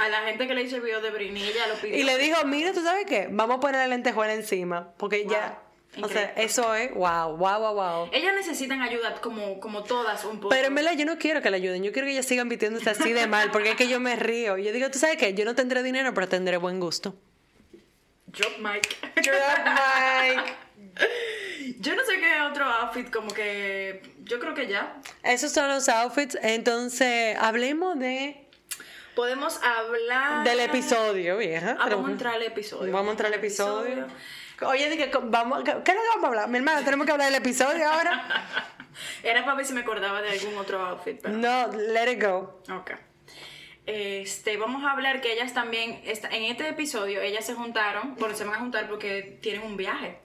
[0.00, 1.96] A la gente que le hizo el video de Britney, ella lo pidió.
[1.96, 3.28] Y le dijo, mira, ¿tú sabes qué?
[3.30, 5.60] Vamos a poner la lentejuela encima, porque ya,
[6.02, 8.08] o sea, eso es, wow, wow, wow, wow.
[8.12, 10.48] Ellas necesitan ayuda como, como todas un poco.
[10.50, 12.90] Pero en verdad yo no quiero que la ayuden, yo quiero que ellas sigan vistiéndose
[12.90, 14.56] así de mal, porque es que yo me río.
[14.58, 15.34] Yo digo, ¿tú sabes qué?
[15.34, 17.14] Yo no tendré dinero, pero tendré buen gusto.
[18.38, 18.96] Drop mic.
[19.22, 20.56] Drop mic.
[21.80, 24.02] Yo no sé qué otro outfit, como que.
[24.24, 24.96] Yo creo que ya.
[25.22, 28.48] Esos son los outfits, entonces hablemos de
[29.18, 30.44] Podemos hablar.
[30.44, 31.76] Del episodio, vieja.
[31.80, 32.92] Ah, vamos a entrar al episodio.
[32.92, 34.06] Vamos a entrar al episodio.
[34.64, 36.48] Oye, dije, vamos, ¿qué es lo que vamos a hablar?
[36.48, 38.46] Mi hermana, tenemos que hablar del episodio ahora.
[39.24, 41.20] Era para ver si me acordaba de algún otro outfit.
[41.20, 41.36] Pero...
[41.36, 42.62] No, let it go.
[42.72, 42.92] Ok.
[43.88, 48.44] Este, vamos a hablar que ellas también, en este episodio, ellas se juntaron, bueno, se
[48.44, 50.18] van a juntar porque tienen un viaje.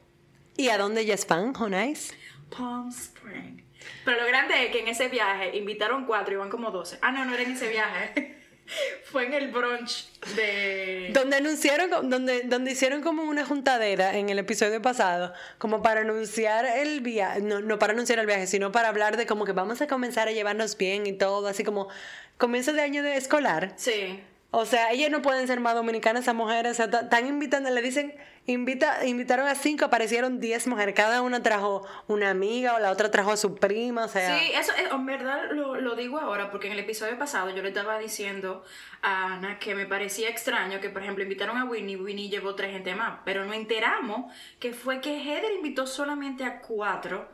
[0.57, 2.13] ¿Y a dónde ellas van, Jonais?
[2.49, 3.63] Palm Spring.
[4.03, 6.99] Pero lo grande es que en ese viaje invitaron cuatro y van como 12.
[7.01, 8.42] Ah, no, no era en ese viaje.
[9.03, 11.11] Fue en el brunch de...
[11.13, 16.65] Donde anunciaron, donde, donde hicieron como una juntadera en el episodio pasado, como para anunciar
[16.65, 19.81] el viaje, no, no para anunciar el viaje, sino para hablar de como que vamos
[19.81, 21.89] a comenzar a llevarnos bien y todo, así como
[22.37, 23.73] comienzo de año de escolar.
[23.75, 24.23] Sí.
[24.55, 26.73] O sea, ellas no pueden ser más dominicanas, esas mujeres.
[26.73, 28.13] O sea, están invitando, le dicen,
[28.45, 30.93] invita, invitaron a cinco, aparecieron diez mujeres.
[30.93, 34.05] Cada una trajo una amiga o la otra trajo a su prima.
[34.05, 37.17] O sea, Sí, eso es- en verdad lo, lo digo ahora porque en el episodio
[37.17, 38.63] pasado yo le estaba diciendo
[39.01, 42.71] a Ana que me parecía extraño que, por ejemplo, invitaron a Winnie, Winnie llevó tres
[42.73, 47.27] gente más, pero nos enteramos que fue que Heather invitó solamente a cuatro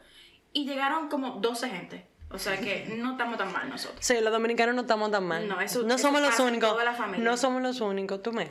[0.54, 2.09] y llegaron como 12 gente.
[2.32, 3.98] O sea que no estamos tan mal nosotros.
[4.06, 5.48] sí, los dominicanos no estamos tan mal.
[5.48, 6.70] No, eso- no eso somos los únicos.
[6.70, 7.24] toda la familia.
[7.24, 8.48] No somos los únicos, tú me.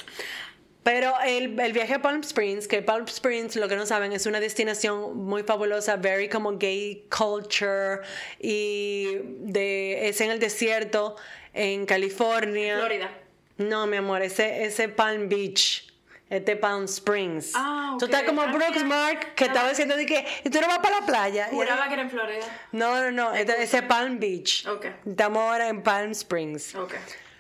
[0.83, 4.25] Pero el, el viaje a Palm Springs, que Palm Springs, lo que no saben, es
[4.27, 8.01] una destinación muy fabulosa, very como gay culture,
[8.41, 11.17] y de, es en el desierto,
[11.53, 12.79] en California.
[12.79, 13.11] Florida.
[13.59, 15.88] No, mi amor, ese, ese Palm Beach.
[16.31, 17.53] Este Palm Springs.
[17.55, 18.11] Ah, Tú ok.
[18.13, 18.85] estás como Ah, Brooks.
[18.85, 21.49] Mark, que estaba diciendo de que "¿Y tú no vas para la playa.
[21.51, 22.45] Juraba que era en Florida.
[22.73, 23.33] no, no, no.
[23.35, 24.67] ese es Palm Beach.
[24.67, 24.87] Ok.
[25.07, 26.75] Estamos ahora en Palm Springs.
[26.75, 26.93] Ok,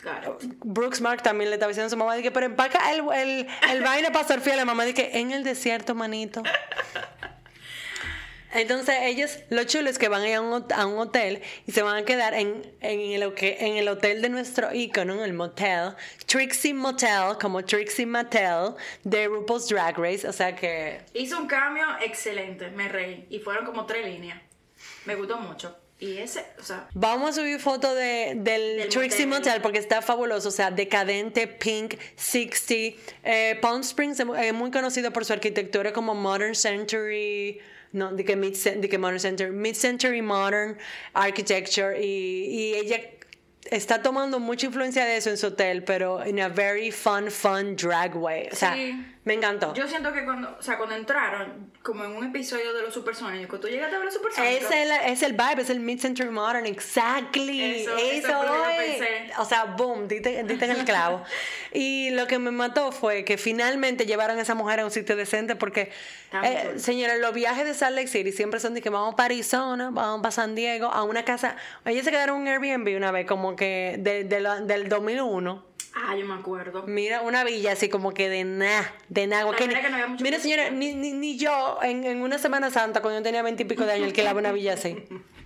[0.03, 0.53] got it.
[0.65, 3.47] Brooks Mark también le estaba diciendo a su mamá, de que, pero empaca el, el,
[3.71, 4.57] el vaina para surfear.
[4.57, 6.43] La mamá dice que en el desierto, manito.
[8.53, 11.73] Entonces ellos, lo chulo es que van a ir a un, a un hotel y
[11.73, 15.35] se van a quedar en, en, el, en el hotel de nuestro ícono, en el
[15.35, 15.95] motel,
[16.27, 18.75] Trixie Motel, como Trixie Mattel,
[19.05, 20.27] de RuPaul's Drag Race.
[20.27, 23.27] O sea que Hizo un cambio excelente, me reí.
[23.31, 24.41] Y fueron como tres líneas.
[25.05, 25.77] Me gustó mucho.
[26.01, 29.47] Y ese, o sea, Vamos a subir foto de, del, Del Trixie motel.
[29.47, 32.97] Motel porque está fabuloso, o sea, decadente, pink, 60.
[33.25, 37.61] Eh, Palm Springs es muy conocido por su arquitectura como Modern Century,
[37.93, 40.77] no, de que, mid, de que Modern Century, Mid Century Modern
[41.15, 43.01] Architecture y, y ella
[43.71, 47.77] está tomando mucha influencia de eso en su hotel, pero in a very fun, fun
[47.77, 48.49] drag way.
[48.53, 49.05] Sí.
[49.29, 49.75] Me encantó.
[49.75, 53.61] yo siento que cuando, o sea, cuando entraron, como en un episodio de los supersónicos,
[53.61, 54.63] tú llegaste a ver los supersónicos.
[54.65, 57.83] Es el, es el vibe, es el mid-century modern, exactly.
[57.83, 59.31] Eso, Eso, eso lo pensé.
[59.39, 61.23] O sea, boom, diste, diste en el clavo.
[61.73, 65.15] y lo que me mató fue que finalmente llevaron a esa mujer a un sitio
[65.17, 65.91] decente porque,
[66.43, 69.91] eh, señores, los viajes de Salt Lake City siempre son de que vamos para Arizona,
[69.93, 71.57] vamos para San Diego, a una casa.
[71.85, 75.68] Ellos se quedaron en un Airbnb una vez, como que de, de la- del 2001.
[76.01, 76.85] Ah, yo me acuerdo.
[76.87, 79.51] Mira, una villa así como que de nada, de nada.
[79.51, 83.19] La que no mira, señora, ni, ni, ni yo en, en una Semana Santa, cuando
[83.19, 84.97] yo tenía veintipico de años, alquilaba una villa así.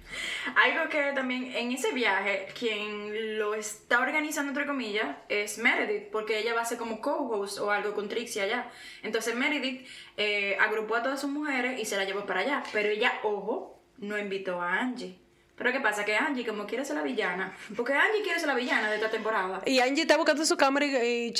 [0.56, 6.38] Algo que también en ese viaje, quien lo está organizando, entre comillas, es Meredith, porque
[6.38, 8.70] ella va a ser como co-host o algo con Trixie allá.
[9.02, 9.86] Entonces Meredith
[10.18, 12.62] eh, agrupó a todas sus mujeres y se la llevó para allá.
[12.72, 15.21] Pero ella, ojo, no invitó a Angie.
[15.62, 16.04] Pero ¿qué pasa?
[16.04, 19.08] Que Angie, como quiere ser la villana, porque Angie quiere ser la villana de esta
[19.08, 19.62] temporada.
[19.64, 21.34] Y Angie está buscando su cámara y, y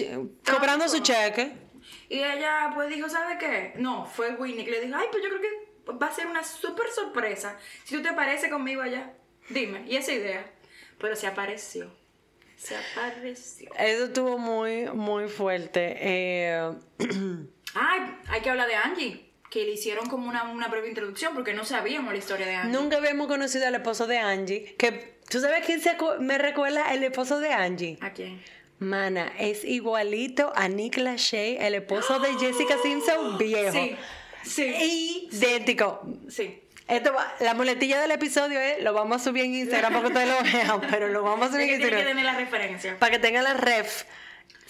[0.48, 1.52] cobrando su cheque.
[2.08, 3.72] Y ella pues dijo, ¿sabe qué?
[3.78, 6.44] No, fue Winnie que le dijo, ay, pues yo creo que va a ser una
[6.44, 9.12] súper sorpresa si tú te apareces conmigo allá.
[9.48, 10.48] Dime, y esa idea.
[11.00, 11.92] Pero se apareció.
[12.56, 13.72] Se apareció.
[13.76, 15.96] Eso estuvo muy, muy fuerte.
[15.98, 16.70] Eh,
[17.74, 21.52] Ay, hay que hablar de Angie, que le hicieron como una, una breve introducción porque
[21.52, 22.72] no sabíamos la historia de Angie.
[22.80, 24.74] nunca habíamos conocido al esposo de Angie.
[24.78, 27.98] Que, ¿Tú sabes quién se me recuerda el esposo de Angie?
[28.00, 28.42] ¿A quién?
[28.78, 33.72] Mana, es igualito a Nick Lachey, el esposo de Jessica Simpson viejo.
[33.72, 33.96] Sí,
[34.42, 36.02] sí, Idéntico.
[36.28, 36.58] sí.
[36.88, 40.08] Esto va- la muletilla del episodio es, lo vamos a subir en Instagram para que
[40.08, 42.16] ustedes lo vean, pero lo vamos a subir que en tiene que Instagram.
[42.16, 42.98] tener la referencia.
[42.98, 44.04] Para que tengan la ref.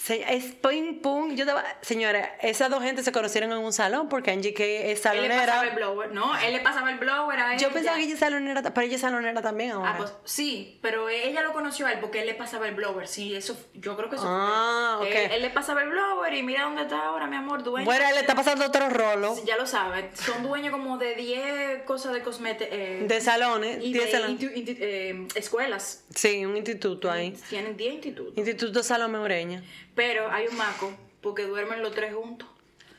[0.09, 1.33] Es ping pong.
[1.35, 5.05] Yo estaba- señora, esas dos gentes se conocieron en un salón porque Angie que es
[5.05, 5.75] Él le pasaba el salonera.
[5.75, 6.37] blower, ¿no?
[6.39, 7.61] Él le pasaba el blower a ella.
[7.61, 9.91] Yo pensaba que ella es salonera, pero ella es salonera también ahora.
[9.91, 13.07] Ah, pues sí, pero ella lo conoció a él porque él le pasaba el blower.
[13.07, 15.07] Sí, eso, yo creo que eso Ah, fue.
[15.09, 15.15] ok.
[15.15, 17.85] Él, él le pasaba el blower y mira dónde está ahora, mi amor, dueño.
[17.85, 21.83] bueno, él le está pasando otro rolo Ya lo sabes, son dueños como de 10
[21.83, 22.75] cosas de cosméticos.
[22.77, 23.77] de salones.
[23.81, 24.37] y 10 de salones.
[24.43, 26.03] eh, escuelas.
[26.13, 27.31] Sí, un instituto ahí.
[27.49, 28.33] Tienen 10 institutos.
[28.37, 29.63] Instituto Salome Ureña.
[29.95, 30.91] Pero hay un maco
[31.21, 32.47] porque duermen los tres juntos.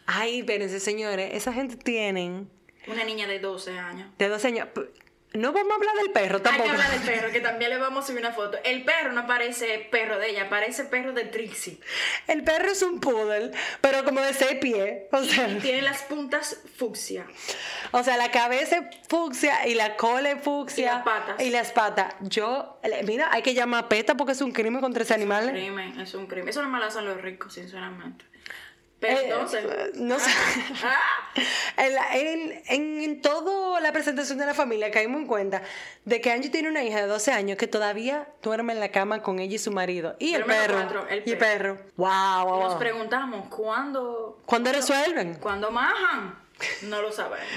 [0.06, 2.48] Ay, espérense, señores, esa gente tienen
[2.86, 4.08] Una niña de 12 años.
[4.18, 4.68] de 12 años.
[5.34, 6.64] No vamos a hablar del perro Hay tampoco.
[6.64, 8.56] que hablar del perro, que también le vamos a subir una foto.
[8.64, 11.80] El perro no parece perro de ella, parece perro de Trixie.
[12.28, 15.02] El perro es un poodle, pero como de seis pies.
[15.10, 17.26] O sea, Tiene las puntas fucsia.
[17.90, 20.84] o sea, la cabeza es fucsia y la cola es fucsia.
[20.84, 21.40] Y las patas.
[21.40, 22.14] Y las patas.
[22.20, 25.50] Yo, mira, hay que llamar a PETA porque es un crimen contra ese animal.
[25.50, 26.48] Crimen, es un crimen.
[26.48, 28.24] Eso no me lo hacen los ricos, sinceramente.
[29.08, 29.64] Eh, entonces.
[29.94, 30.30] no sé.
[30.84, 31.00] Ah,
[31.76, 35.62] En, la- en, en, en toda la presentación de la familia caímos en cuenta
[36.04, 39.22] de que Angie tiene una hija de 12 años que todavía duerme en la cama
[39.22, 40.14] con ella y su marido.
[40.20, 40.74] Y el perro.
[40.74, 41.78] cuatro, el y el perro.
[41.96, 45.34] Wow, wow, Nos preguntamos, ¿cuándo, ¿Cuándo resuelven?
[45.40, 46.38] ¿cuándo majan?
[46.82, 47.48] No lo sabemos.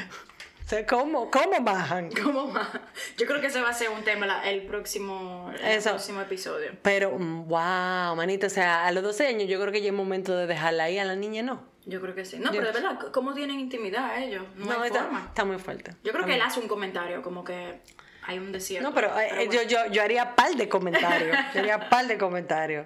[0.67, 1.31] O sea, ¿Cómo?
[1.31, 2.09] ¿Cómo bajan?
[2.23, 2.81] ¿Cómo majan?
[3.17, 5.91] Yo creo que ese va a ser un tema el próximo, el Eso.
[5.91, 6.73] próximo episodio.
[6.81, 9.93] Pero, mm, wow, manito, o sea, a los 12 años yo creo que ya es
[9.93, 11.63] momento de dejarla ahí, a la niña no.
[11.85, 12.37] Yo creo que sí.
[12.39, 14.43] No, pero de verdad, ¿cómo tienen intimidad ellos?
[14.57, 15.23] No, hay está, forma.
[15.29, 15.95] está muy fuerte.
[16.03, 17.79] Yo creo que él hace un comentario, como que
[18.27, 18.87] hay un desierto.
[18.89, 19.51] No, pero, eh, bueno.
[19.53, 21.35] yo, yo, yo haría par de comentarios.
[21.53, 22.85] yo haría par de comentarios.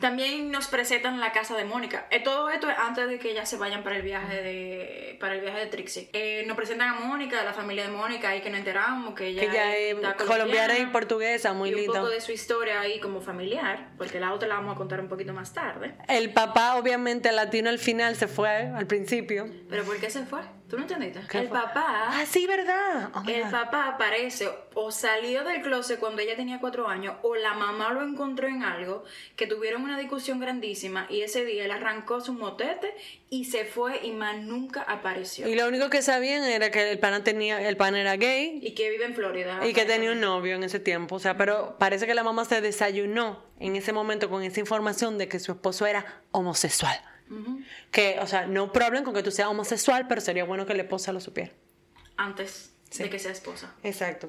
[0.00, 2.06] También nos presentan la casa de Mónica.
[2.10, 5.36] Eh, todo esto es antes de que ellas se vayan para el viaje de para
[5.36, 6.10] el viaje de Trixie.
[6.12, 9.42] Eh, nos presentan a Mónica, la familia de Mónica, ahí que nos enteramos que ella,
[9.42, 12.00] Que ella es está colombiana y portuguesa, muy y un linda.
[12.00, 15.08] poco de su historia ahí como familiar, porque la otra la vamos a contar un
[15.08, 15.94] poquito más tarde.
[16.08, 19.48] El papá, obviamente, latino al final se fue, al principio.
[19.70, 20.40] Pero ¿por qué se fue?
[20.68, 21.20] ¿Tú no entendiste?
[21.30, 21.58] ¿Qué El fue?
[21.60, 22.06] papá...
[22.08, 23.10] Ah, sí, ¿verdad?
[23.14, 27.52] Oh, El papá aparece o salió del closet cuando ella tenía cuatro años o la
[27.52, 29.04] mamá lo encontró en algo
[29.36, 32.94] que tuvieron una discusión grandísima y ese día él arrancó su motete
[33.28, 35.46] y se fue y más nunca apareció.
[35.46, 38.74] Y lo único que sabían era que el pana tenía, el pan era gay Y
[38.74, 39.66] que vive en Florida.
[39.66, 41.16] y que tenía un novio en ese tiempo.
[41.16, 45.18] O sea, pero parece que la mamá se desayunó en ese momento con esa información
[45.18, 46.98] de que su esposo era homosexual.
[47.30, 47.60] Ujú.
[47.90, 50.82] Que, o sea, no problem con que tú seas homosexual, pero sería bueno que la
[50.82, 51.52] esposa lo supiera.
[52.16, 53.02] Antes Sí.
[53.02, 53.74] de que sea esposa.
[53.82, 54.28] Exacto.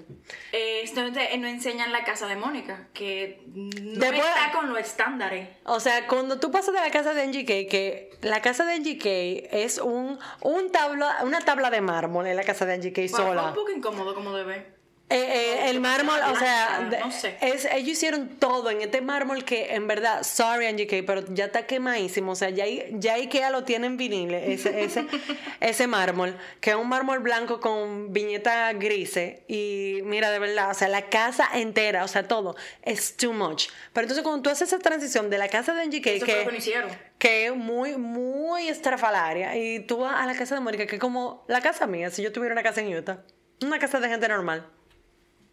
[0.51, 3.69] Eh, esto te- no enseñan la casa de Mónica, que no
[3.99, 5.49] Después- está con los estándares.
[5.65, 9.49] O sea, cuando tú pasas de la casa de NGK, que la casa de NGK
[9.51, 13.19] es un, un tabla, una tabla de mármol en la casa de NGK Fue- fue
[13.27, 13.49] sola.
[13.49, 14.73] un poco incómodo como debe.
[15.07, 17.37] Eh, eh, el mármol, o sea, no sé.
[17.39, 21.67] es, ellos hicieron todo en este mármol que en verdad, sorry NGK, pero ya está
[21.67, 22.31] quemadísimo.
[22.31, 25.05] O sea, ya, ya IKEA lo tiene en vinil, ese, ese,
[25.59, 29.41] ese mármol, que es un mármol blanco con viñetas grises.
[29.47, 33.67] Y mira, de verdad, o sea, la casa entera, o sea, todo, es too much.
[33.93, 37.55] Pero entonces cuando tú haces esa transición de la casa de NGK, que que es
[37.55, 41.61] muy, muy estrafalaria, y tú vas a la casa de Mónica, que es como la
[41.61, 43.23] casa mía, si yo tuviera una casa en Utah.
[43.61, 44.67] Una casa de gente normal.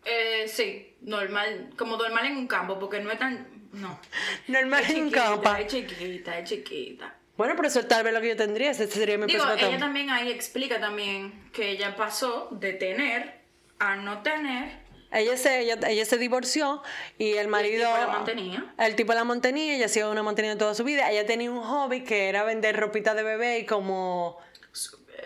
[0.05, 3.47] Eh, sí, normal, como normal en un campo, porque no es tan...
[3.73, 3.99] No.
[4.49, 5.55] Normal Es en chiquita, campo.
[5.55, 7.15] Es chiquita, es chiquita.
[7.37, 9.79] Bueno, pero eso es tal vez lo que yo tendría, ese sería mi Digo, ella
[9.79, 13.41] también ahí explica también que ella pasó de tener
[13.79, 14.83] a no tener.
[15.11, 16.83] Ella se, ella, ella se divorció
[17.19, 17.87] y el marido...
[17.87, 18.75] tipo la mantenía.
[18.79, 21.11] El tipo la mantenía, ella ha sido una mantenida toda su vida.
[21.11, 24.39] Ella tenía un hobby que era vender ropita de bebé y como...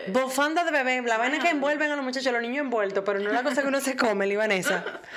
[0.07, 3.31] Bufanda de bebé, la vaina que envuelven a los muchachos, los niños envueltos, pero no
[3.31, 4.83] la cosa que uno se come, Libanesa.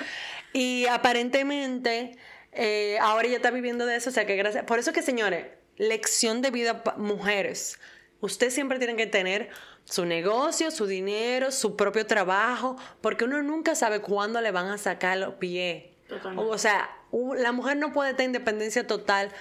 [0.53, 2.17] Y aparentemente,
[2.51, 4.65] eh, ahora ella está viviendo de eso, o sea que gracias.
[4.65, 5.45] Por eso que, señores,
[5.77, 7.79] lección de vida, mujeres.
[8.19, 9.49] Ustedes siempre tienen que tener
[9.85, 14.77] su negocio, su dinero, su propio trabajo, porque uno nunca sabe cuándo le van a
[14.77, 15.85] sacar los pies.
[16.09, 16.51] Totalmente.
[16.51, 16.89] O sea,
[17.37, 19.31] la mujer no puede tener independencia total,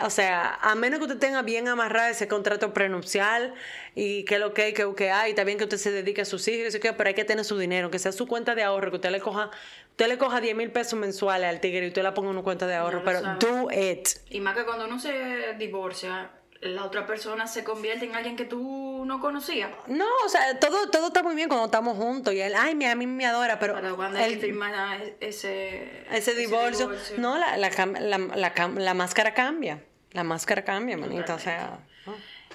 [0.00, 3.54] o sea, a menos que usted tenga bien amarrado ese contrato prenupcial
[3.94, 6.46] y que lo que hay, que, que hay, bien que usted se dedique a sus
[6.48, 9.10] hijos, pero hay que tener su dinero, que sea su cuenta de ahorro, que usted
[9.10, 9.50] le coja,
[9.90, 12.44] usted le coja 10 mil pesos mensuales al tigre y usted la ponga en una
[12.44, 13.38] cuenta de ahorro, lo pero sabe.
[13.40, 14.08] do it.
[14.30, 16.30] Y más que cuando uno se divorcia,
[16.60, 19.70] la otra persona se convierte en alguien que tú no conocías.
[19.86, 22.84] No, o sea, todo, todo está muy bien cuando estamos juntos y él, ay, mi-
[22.86, 27.16] a mí me adora, pero Para cuando él- que firmar ese, ese divorcio, divorcio.
[27.18, 29.82] no, la, la, la, la máscara cambia,
[30.12, 31.78] la máscara cambia, manita, o sea...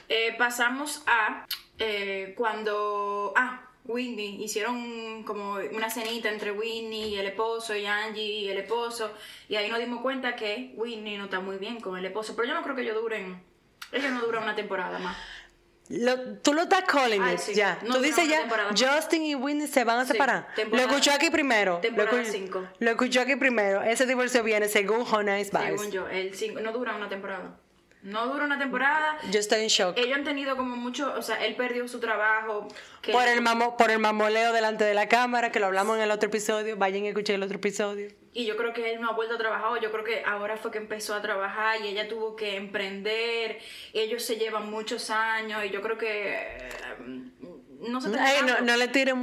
[0.07, 1.47] Eh, pasamos a
[1.79, 3.33] eh, cuando.
[3.35, 4.43] Ah, Whitney.
[4.43, 9.11] Hicieron como una cenita entre Whitney y el esposo, y Angie y el esposo.
[9.49, 12.35] Y ahí nos dimos cuenta que Whitney no está muy bien con el esposo.
[12.35, 13.41] Pero yo no creo que ellos duren.
[13.91, 15.15] Ellos no duran una temporada más.
[15.89, 17.53] Lo- tú lo estás calling Ay, it, sí.
[17.53, 17.77] ya.
[17.83, 18.47] No, tú dices ya.
[18.75, 20.47] Justin y Whitney se van a separar.
[20.71, 21.77] lo escuchó aquí primero.
[21.77, 22.67] temporada lo, cinco.
[22.79, 23.83] lo escuchó aquí primero.
[23.83, 25.91] Ese divorcio viene según Honest Según Vice.
[25.91, 27.59] yo, el cinco- no dura una temporada.
[28.05, 29.17] No dura una temporada.
[29.31, 29.97] Yo estoy en shock.
[29.97, 31.11] Ellos han tenido como mucho.
[31.17, 32.67] O sea, él perdió su trabajo.
[33.01, 36.03] Que Por el, mamo, por el mamoleo delante de la cámara, que lo hablamos en
[36.03, 36.77] el otro episodio.
[36.77, 38.09] Vayan y escuchen el otro episodio.
[38.31, 40.69] Y yo creo que él no ha vuelto a trabajar, yo creo que ahora fue
[40.69, 43.59] que empezó a trabajar y ella tuvo que emprender,
[43.93, 46.67] ellos se llevan muchos años y yo creo que
[47.87, 49.13] no se Ay, no, no le tire tiene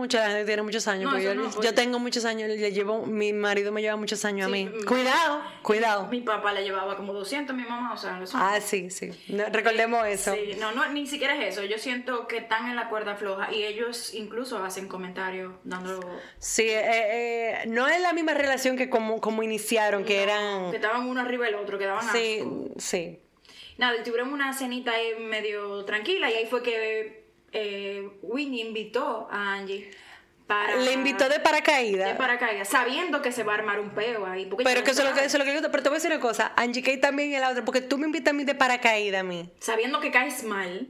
[0.62, 1.10] muchos años.
[1.12, 3.96] No, eso yo, no, yo porque- tengo muchos años, le llevo, mi marido me lleva
[3.96, 4.84] muchos años Sí, a mí.
[4.86, 6.06] Cuidado, cuidado.
[6.08, 9.10] Mi papá le llevaba como 200, mi mamá, o sea, eso- Ah, sí, sí.
[9.50, 10.34] Recordemos eso.
[10.34, 11.64] Sí, no, no, ni siquiera es eso.
[11.64, 16.00] Yo siento que están en la cuerda floja y ellos incluso hacen comentarios dando
[16.38, 20.70] Sí, eh, eh, no es la misma relación que como, como iniciaron, que eran...
[20.70, 22.68] que estaban uno arriba del otro, que daban Sí, asco.
[22.78, 23.18] sí.
[23.78, 27.21] Nada, y tuvieron una cenita ahí medio tranquila y ahí fue que
[27.52, 29.90] eh, Winnie invitó a Angie
[30.46, 30.76] para...
[30.76, 32.08] Le invitó de paracaídas.
[32.08, 34.46] de paracaídas, sabiendo que se va a armar un peo ahí.
[34.46, 35.96] porque Pero que eso es lo que, eso es lo que yo Pero te voy
[35.96, 36.52] a decir una cosa.
[36.56, 37.64] Angie Kay también y la otra.
[37.64, 39.50] Porque tú me invitas a mí de paracaídas a mí.
[39.60, 40.88] Sabiendo que caes mal.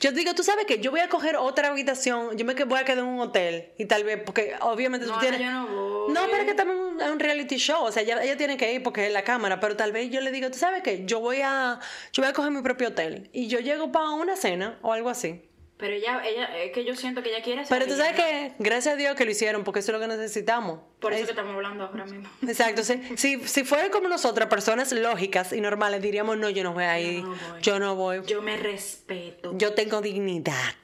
[0.00, 2.36] Yo digo, tú sabes que yo voy a coger otra habitación.
[2.38, 3.72] Yo me voy a quedar en un hotel.
[3.78, 5.40] Y tal vez, porque obviamente No, tú tienes.
[5.40, 6.12] yo no voy.
[6.14, 7.82] No, pero es que también es un- es un reality show.
[7.84, 9.58] O sea, ella, ella tiene que ir porque es la cámara.
[9.58, 11.80] Pero tal vez yo le digo, tú sabes que yo voy a.
[12.12, 13.28] Yo voy a coger mi propio hotel.
[13.32, 15.42] Y yo llego para una cena o algo así.
[15.78, 18.94] Pero ella, ella, es que yo siento que ella quiere Pero tú sabes que, gracias
[18.94, 20.80] a Dios que lo hicieron, porque eso es lo que necesitamos.
[20.98, 22.28] Por eso Es- que estamos hablando ahora mismo.
[22.42, 23.00] Exacto, sí.
[23.16, 26.98] si, si fueran como nosotras, personas lógicas y normales, diríamos, no, yo no voy a
[26.98, 27.62] ir, no voy.
[27.62, 29.56] yo no voy, Yo me respeto.
[29.56, 30.74] yo tengo dignidad.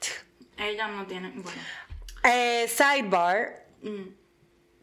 [0.57, 1.31] Ella no tiene.
[1.35, 1.61] Bueno.
[2.23, 4.01] Eh, sidebar, mm.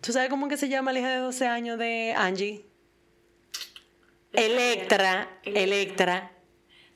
[0.03, 2.67] ¿tú sabes cómo que se llama la hija de 12 años de Angie?
[4.35, 5.63] Electra, Electra.
[5.63, 6.33] Electra.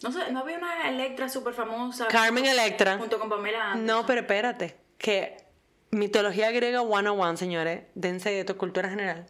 [0.03, 2.07] No sé, no había una Electra súper famosa.
[2.09, 2.99] Carmen Electra.
[2.99, 3.87] Junto con Pamela Anderson.
[3.87, 5.37] No, pero espérate, que
[5.91, 9.27] mitología griega 101, señores, dense de tu cultura general.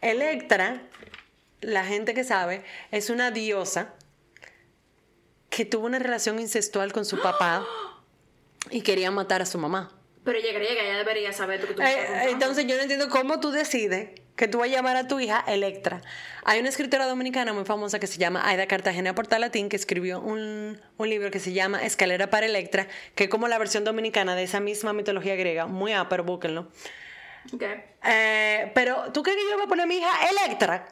[0.00, 0.82] Electra,
[1.60, 3.94] la gente que sabe, es una diosa
[5.50, 7.66] que tuvo una relación incestual con su papá
[8.70, 9.92] y quería matar a su mamá.
[10.24, 13.40] Pero ella griega, ella debería saber lo que tú Eh, entonces yo no entiendo cómo
[13.40, 16.00] tú decides que tú vas a llamar a tu hija Electra.
[16.44, 20.80] Hay una escritora dominicana muy famosa que se llama Aida Cartagena Portalatín que escribió un,
[20.96, 22.86] un libro que se llama Escalera para Electra,
[23.16, 25.66] que es como la versión dominicana de esa misma mitología griega.
[25.66, 26.68] Muy pero búsquenlo.
[27.52, 27.62] Ok.
[28.04, 30.88] Eh, pero, ¿tú crees que yo voy a poner a mi hija Electra?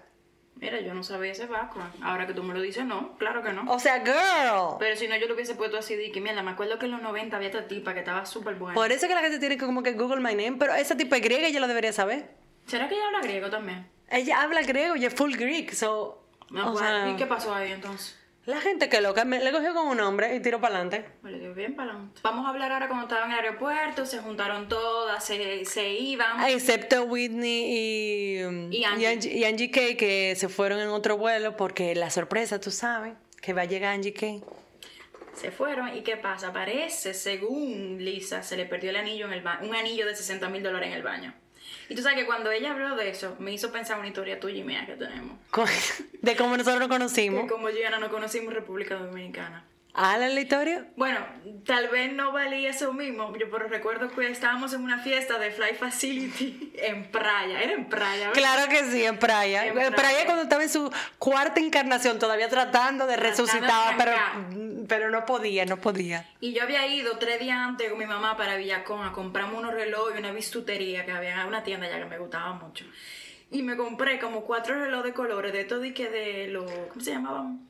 [0.56, 1.92] Mira, yo no sabía ese background.
[2.02, 3.70] Ahora que tú me lo dices, no, claro que no.
[3.70, 4.76] O sea, girl.
[4.80, 6.92] Pero si no, yo lo hubiese puesto así de que, mierda, me acuerdo que en
[6.92, 8.74] los 90 había esta tipa que estaba súper buena.
[8.74, 11.14] Por eso que la gente tiene que como que Google my name, pero esa tipo
[11.14, 12.45] es griega y yo lo debería saber.
[12.66, 13.86] ¿Será que ella habla griego también?
[14.10, 16.22] Ella habla griego y es full Greek, so...
[16.50, 18.16] No, o pues, sea, ¿Y qué pasó ahí entonces?
[18.44, 21.04] La gente que loca, me, le cogió con un hombre y tiró para adelante.
[21.20, 22.20] Vale, dio bien para adelante.
[22.22, 26.40] Vamos a hablar ahora cuando estaban en el aeropuerto, se juntaron todas, se, se iban.
[26.48, 27.64] Excepto Whitney
[28.70, 29.36] y, Y Angie.
[29.36, 33.52] y Angie Kay, que se fueron en otro vuelo porque la sorpresa, tú sabes, que
[33.52, 34.44] va a llegar Angie Kay.
[35.34, 36.52] Se fueron y ¿qué pasa?
[36.52, 40.48] Parece, según Lisa, se le perdió el anillo en el baño, un anillo de 60
[40.50, 41.34] mil dólares en el baño.
[41.88, 44.56] Y tú sabes que cuando ella habló de eso, me hizo pensar una historia tuya
[44.58, 45.38] y mía que tenemos.
[46.22, 47.50] De cómo nosotros nos conocimos.
[47.50, 49.64] como yo y Ana no conocimos República Dominicana.
[49.98, 50.86] ¿Ala la historia?
[50.94, 51.18] Bueno,
[51.64, 55.50] tal vez no valía eso mismo, yo pero recuerdo que estábamos en una fiesta de
[55.50, 58.34] Fly Facility en Praia, era en Praia, ¿verdad?
[58.34, 59.62] Claro que sí, en Praia.
[59.62, 59.90] En En Praia.
[59.92, 64.86] Praia cuando estaba en su cuarta encarnación, todavía tratando de resucitar, pero, arrancar.
[64.86, 66.28] pero no podía, no podía.
[66.40, 69.72] Y yo había ido tres días antes con mi mamá para Villacón a comprarme unos
[69.72, 72.84] relojes y una bistutería que había en una tienda ya que me gustaba mucho.
[73.50, 77.00] Y me compré como cuatro relojes de colores, de todo y que de los, ¿cómo
[77.00, 77.66] se llamaban?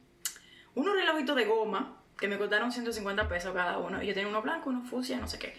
[0.75, 4.03] Unos relojitos de goma que me costaron 150 pesos cada uno.
[4.03, 5.55] Y yo tenía uno blanco, uno fucsia, no sé qué.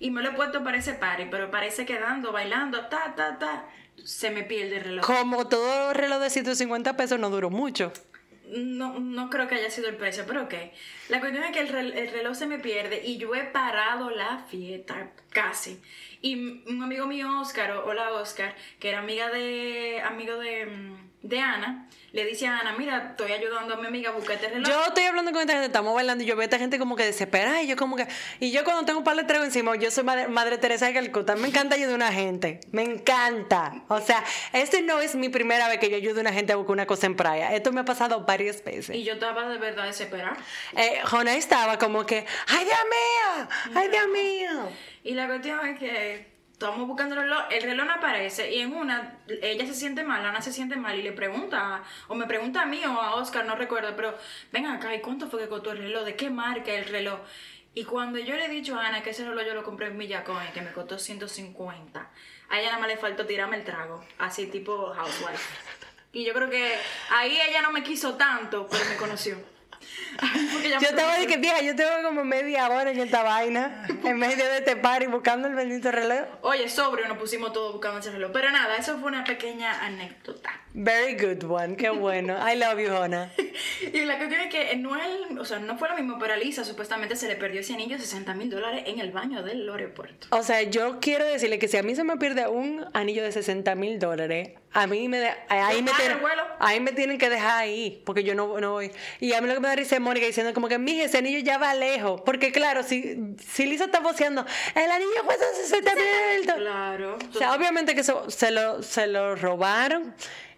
[0.00, 3.38] Y me lo he puesto para ese party, pero parece que dando, bailando, ta, ta,
[3.38, 3.64] ta,
[4.04, 5.06] se me pierde el reloj.
[5.06, 7.92] Como todo reloj de 150 pesos no duró mucho.
[8.54, 10.52] No, no creo que haya sido el precio, pero ok.
[11.08, 14.10] La cuestión es que el, rel- el reloj se me pierde y yo he parado
[14.10, 15.80] la fiesta casi.
[16.20, 21.11] Y un amigo mío, Oscar, o- hola Oscar, que era amiga de, amigo de, mm,
[21.22, 24.48] de Ana, le dice a Ana, mira, estoy ayudando a mi amiga a buscar este
[24.48, 24.68] reloj.
[24.68, 26.96] Yo estoy hablando con esta gente, estamos bailando y yo veo a esta gente como
[26.96, 28.06] que desesperada y yo como que...
[28.40, 30.94] Y yo cuando tengo un par de tragos encima, yo soy madre, madre Teresa de
[30.94, 33.82] Calcuta, me encanta ayudar a una gente, me encanta.
[33.88, 36.56] O sea, este no es mi primera vez que yo ayudo a una gente a
[36.56, 38.96] buscar una cosa en playa, esto me ha pasado varias veces.
[38.96, 40.36] Y yo estaba de verdad desesperada.
[40.76, 43.48] Eh, Jonah estaba como que, ¡ay Dios mío!
[43.74, 44.68] ¡ay Dios mío!
[45.04, 46.31] Y la cuestión es que
[46.66, 50.24] estamos buscando el reloj, el reloj no aparece y en una, ella se siente mal,
[50.24, 53.44] Ana se siente mal y le pregunta, o me pregunta a mí o a Oscar,
[53.44, 54.16] no recuerdo, pero
[54.52, 56.04] ven acá, ¿y cuánto fue que costó el reloj?
[56.04, 57.18] ¿De qué marca el reloj?
[57.74, 59.98] Y cuando yo le he dicho a Ana que ese reloj yo lo compré en
[59.98, 62.10] Villacón y que me costó 150,
[62.48, 65.42] a ella nada más le faltó tirarme el trago, así tipo housewife.
[66.12, 66.76] Y yo creo que
[67.10, 69.36] ahí ella no me quiso tanto, pero me conoció.
[70.80, 74.44] Yo estaba de que, vieja, yo tengo como media hora en esta vaina, en medio
[74.44, 76.26] de este party, buscando el bendito reloj.
[76.42, 78.30] Oye, sobrio, nos pusimos todos buscando ese reloj.
[78.32, 80.50] Pero nada, eso fue una pequeña anécdota.
[80.74, 82.34] Very good one, qué bueno.
[82.50, 83.30] I love you, Jonah.
[83.92, 86.36] Y la cuestión es que no, el- o sea, no fue lo mismo, pero a
[86.36, 89.68] Lisa supuestamente se le perdió ese anillo de 60 mil dólares en el baño del
[89.68, 90.28] aeropuerto.
[90.30, 93.32] O sea, yo quiero decirle que si a mí se me pierde un anillo de
[93.32, 96.24] 60 mil dólares, a mí me, de- ahí, me Para tienen,
[96.60, 98.90] ahí me tienen que dejar ahí, porque yo no, no voy.
[99.20, 101.18] Y a mí lo que me da risa es Mónica diciendo como que, mija, ese
[101.18, 102.22] anillo ya va lejos.
[102.22, 106.56] Porque claro, si, si Lisa está voceando, el anillo cuesta 60 mil dólares.
[106.56, 107.18] Claro.
[107.34, 110.14] O sea, obviamente que eso se lo, se lo robaron.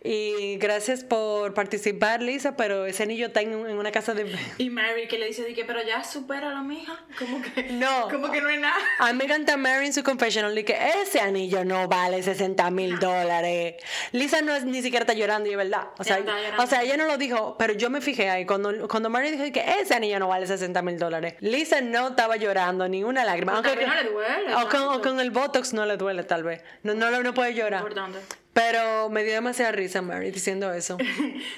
[0.07, 4.31] Y gracias por participar, Lisa, pero ese anillo está en, un- en una casa de...
[4.59, 7.03] Y Mary que le dice que, pero ya supéralo, mija.
[7.19, 8.09] Como que No.
[8.11, 8.77] Como que no es nada.
[8.99, 12.99] A mí me encanta Mary en su confessional que ese anillo no vale 60 mil
[12.99, 13.77] dólares.
[14.13, 15.89] Lisa no es, ni siquiera está llorando, y verdad.
[15.99, 16.23] O sea,
[16.59, 18.45] o sea, ella no lo dijo, pero yo me fijé ahí.
[18.45, 22.37] Cuando, cuando Mary dijo que ese anillo no vale 60 mil dólares, Lisa no estaba
[22.37, 23.63] llorando ni una lágrima.
[23.63, 26.43] Tal vez no le duele, O con, o con el Botox no le duele, tal
[26.43, 26.63] vez.
[26.83, 27.81] No, no, no puede llorar.
[27.81, 28.19] Importante.
[28.55, 30.97] Pero me dio demasiada risa Mary diciendo eso.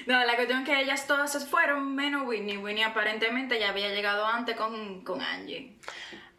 [0.07, 2.57] No, la cuestión es que ellas todas se fueron, menos Whitney.
[2.57, 5.75] Whitney aparentemente ya había llegado antes con, con Angie.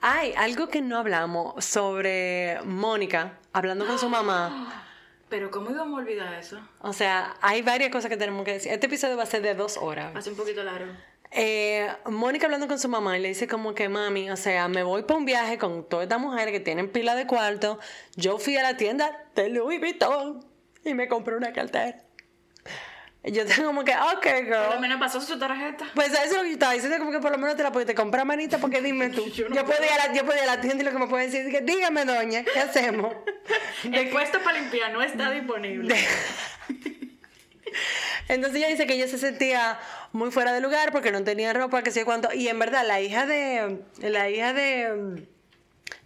[0.01, 4.85] Hay algo que no hablamos sobre Mónica hablando con su mamá.
[5.29, 6.59] Pero ¿cómo íbamos a olvidar eso?
[6.81, 8.73] O sea, hay varias cosas que tenemos que decir.
[8.73, 10.17] Este episodio va a ser de dos horas.
[10.17, 10.93] Hace un poquito largo.
[11.31, 14.83] Eh, Mónica hablando con su mamá y le dice como que mami, o sea, me
[14.83, 17.79] voy para un viaje con todas estas mujeres que tienen pila de cuarto.
[18.17, 20.48] Yo fui a la tienda de Louis Vuitton
[20.89, 21.97] y me compré una cartera.
[23.25, 24.81] Yo tengo como que, ok, Por lo girl.
[24.81, 25.85] menos pasó su tarjeta.
[25.95, 27.73] Pues eso es lo que yo estaba diciendo, como que por lo menos te la
[27.73, 29.27] pudiste comprar, manita, porque dime tú.
[29.29, 30.99] Yo no puedo ir a la, yo puedo ir a la tienda y lo que
[30.99, 33.13] me pueden decir es que, dígame, doña, ¿qué hacemos?
[33.93, 35.95] El puesto para limpiar no está disponible.
[38.29, 39.79] Entonces ella dice que ella se sentía
[40.13, 42.33] muy fuera de lugar porque no tenía ropa, que sé cuánto.
[42.33, 43.79] Y en verdad, la hija de.
[44.01, 45.27] La hija de.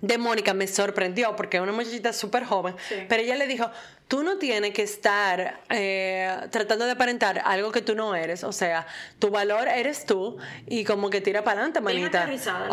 [0.01, 2.74] De Mónica me sorprendió porque es una muchachita súper joven.
[2.89, 3.05] Sí.
[3.09, 3.70] Pero ella le dijo:
[4.13, 8.45] Tú no tienes que estar eh, tratando de aparentar algo que tú no eres.
[8.45, 8.87] O sea,
[9.19, 10.37] tu valor eres tú
[10.67, 12.27] y como que tira para adelante, manita.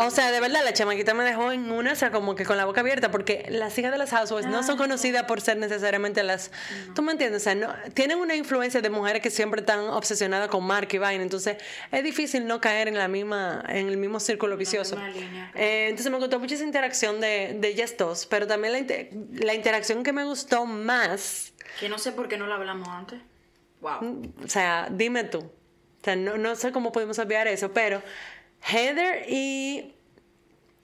[0.06, 2.58] O sea, de verdad, la chamaquita me dejó en una, o sea, como que con
[2.58, 6.22] la boca abierta porque las hijas de las housewives no son conocidas por ser necesariamente
[6.22, 6.50] las.
[6.94, 7.40] ¿Tú me entiendes?
[7.40, 10.98] O sea, no, tienen una influencia de mujeres que siempre están obsesionadas con marca y
[10.98, 11.22] vaina.
[11.22, 11.56] Entonces,
[11.90, 14.96] es difícil no caer en la misma en el mismo círculo vicioso.
[15.54, 19.08] Eh, entonces, me gustó mucho esa interacción de, de ellas dos, pero también la, inte-
[19.42, 21.29] la interacción que me gustó más.
[21.78, 23.20] Que no sé por qué no la hablamos antes.
[23.80, 24.32] Wow.
[24.44, 25.38] O sea, dime tú.
[25.38, 28.02] O sea, no, no sé cómo podemos olvidar eso, pero
[28.62, 29.94] Heather y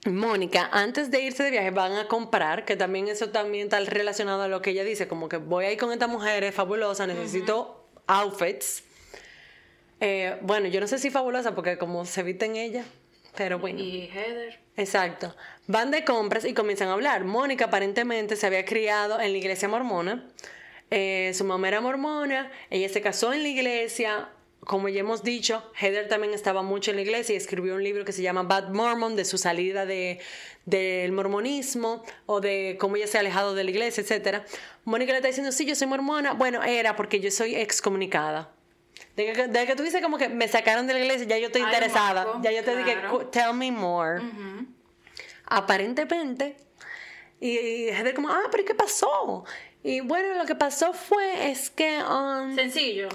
[0.05, 4.43] Mónica, antes de irse de viaje, van a comprar, que también eso también está relacionado
[4.43, 7.07] a lo que ella dice, como que voy a ir con esta mujer, es fabulosa,
[7.07, 8.83] necesito outfits.
[9.99, 12.85] Eh, bueno, yo no sé si fabulosa, porque como se viste en ella,
[13.35, 13.79] pero bueno.
[13.79, 14.59] Y Heather.
[14.77, 15.35] Exacto.
[15.65, 17.25] Van de compras y comienzan a hablar.
[17.25, 20.23] Mónica aparentemente se había criado en la iglesia mormona.
[20.91, 22.51] Eh, su mamá era mormona.
[22.69, 24.29] Ella se casó en la iglesia.
[24.59, 28.05] Como ya hemos dicho, Heather también estaba mucho en la iglesia y escribió un libro
[28.05, 30.19] que se llama Bad Mormon, de su salida de,
[30.65, 34.43] del mormonismo o de cómo ella se ha alejado de la iglesia, etc.
[34.83, 36.33] Mónica le está diciendo, sí, yo soy mormona.
[36.33, 38.51] Bueno, era porque yo soy excomunicada.
[39.17, 41.47] De que, de que tú dices como que me sacaron de la iglesia, ya yo
[41.47, 42.23] estoy interesada.
[42.23, 43.09] marco, ya yo te dije, claro.
[43.09, 44.21] "Cu- tell me more.
[45.45, 46.57] Aparentemente.
[47.39, 49.45] Y, y Heather como, ah, pero ¿y qué pasó?
[49.83, 53.09] Y bueno, lo que pasó fue, es que, um, Sencillo.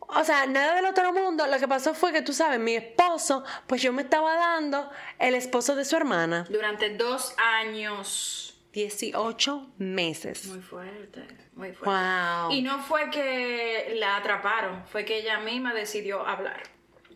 [0.00, 3.44] o sea, nada del otro mundo, lo que pasó fue que tú sabes, mi esposo,
[3.66, 6.46] pues yo me estaba dando el esposo de su hermana.
[6.48, 8.51] Durante dos años.
[8.72, 10.46] 18 meses.
[10.46, 11.94] Muy fuerte, muy fuerte.
[11.94, 12.52] Wow.
[12.52, 16.62] Y no fue que la atraparon, fue que ella misma decidió hablar.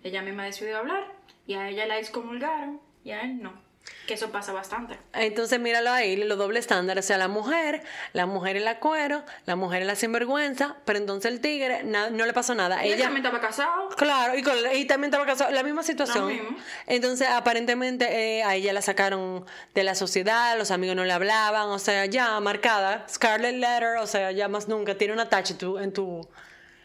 [0.02, 1.12] Ella misma decidió hablar
[1.46, 3.65] y a ella la excomulgaron y a él no.
[4.06, 4.96] Que eso pasa bastante.
[5.14, 7.82] Entonces míralo ahí, los dobles estándares, o sea, la mujer,
[8.12, 12.10] la mujer en la cuero, la mujer en la sinvergüenza, pero entonces el tigre na-
[12.10, 12.84] no le pasó nada.
[12.84, 13.88] Ella también estaba casado.
[13.96, 16.36] Claro, y, con- y también estaba casado, la misma situación.
[16.36, 16.56] Lo.
[16.86, 21.68] Entonces, aparentemente eh, a ella la sacaron de la sociedad, los amigos no le hablaban,
[21.68, 25.58] o sea, ya marcada, Scarlet Letter, o sea, ya más nunca, tiene una tacha en
[25.58, 26.28] tu, en tu,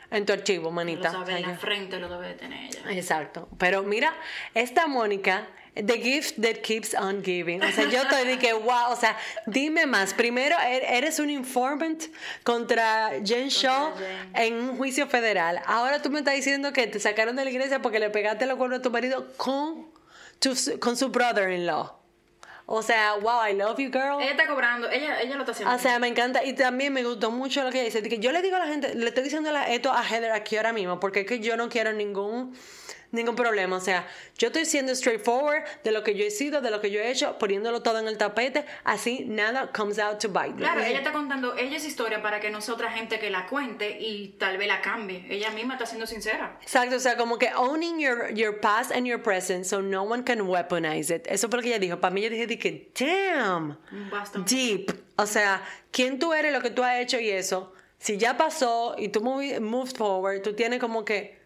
[0.10, 1.12] en tu archivo, Lo manita.
[1.12, 2.80] sabe O sea, en la frente, lo debe de tener ella.
[2.92, 3.48] Exacto.
[3.60, 4.12] Pero mira,
[4.56, 5.46] esta Mónica,
[5.76, 7.64] the gift that keeps on giving.
[7.64, 9.16] O sea, yo estoy de que, wow, o sea,
[9.46, 10.14] dime más.
[10.14, 12.04] Primero, er- eres un informant
[12.44, 13.94] contra Jen Shaw
[14.34, 15.62] en un juicio federal.
[15.66, 18.58] Ahora tú me estás diciendo que te sacaron de la iglesia porque le pegaste los
[18.58, 19.88] cuernos a tu marido con,
[20.40, 21.98] tu- con su brother-in-law.
[22.74, 24.22] O sea, wow, I love you, girl.
[24.22, 25.76] Ella está cobrando, ella, ella lo está haciendo.
[25.76, 28.02] O sea, me encanta y también me gustó mucho lo que ella dice.
[28.08, 30.72] que yo le digo a la gente, le estoy diciendo esto a Heather aquí ahora
[30.72, 32.56] mismo, porque es que yo no quiero ningún
[33.12, 33.76] ningún problema.
[33.76, 34.08] O sea,
[34.38, 37.12] yo estoy siendo straightforward de lo que yo he sido, de lo que yo he
[37.12, 40.56] hecho, poniéndolo todo en el tapete, así nada comes out to bite.
[40.56, 43.48] Claro, ella está contando ella es historia para que no sea otra gente que la
[43.48, 45.26] cuente y tal vez la cambie.
[45.30, 46.58] Ella misma está siendo sincera.
[46.62, 50.24] Exacto, o sea, como que owning your, your past and your present so no one
[50.24, 51.28] can weaponize it.
[51.28, 52.00] Eso fue lo que ella dijo.
[52.00, 53.78] Para mí, yo dije, que, damn.
[54.10, 54.56] Bastante.
[54.56, 54.92] Deep.
[55.18, 57.74] O sea, quién tú eres, lo que tú has hecho y eso.
[58.00, 61.41] Si ya pasó y tú moved forward, tú tienes como que.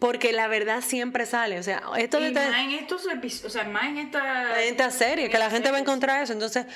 [0.00, 1.58] Porque la verdad siempre sale.
[1.58, 4.60] O sea, esto de Y esta, más en estos episodios, o sea, más en esta...
[4.62, 6.32] en esta serie, que la gente va a encontrar eso.
[6.32, 6.66] Entonces,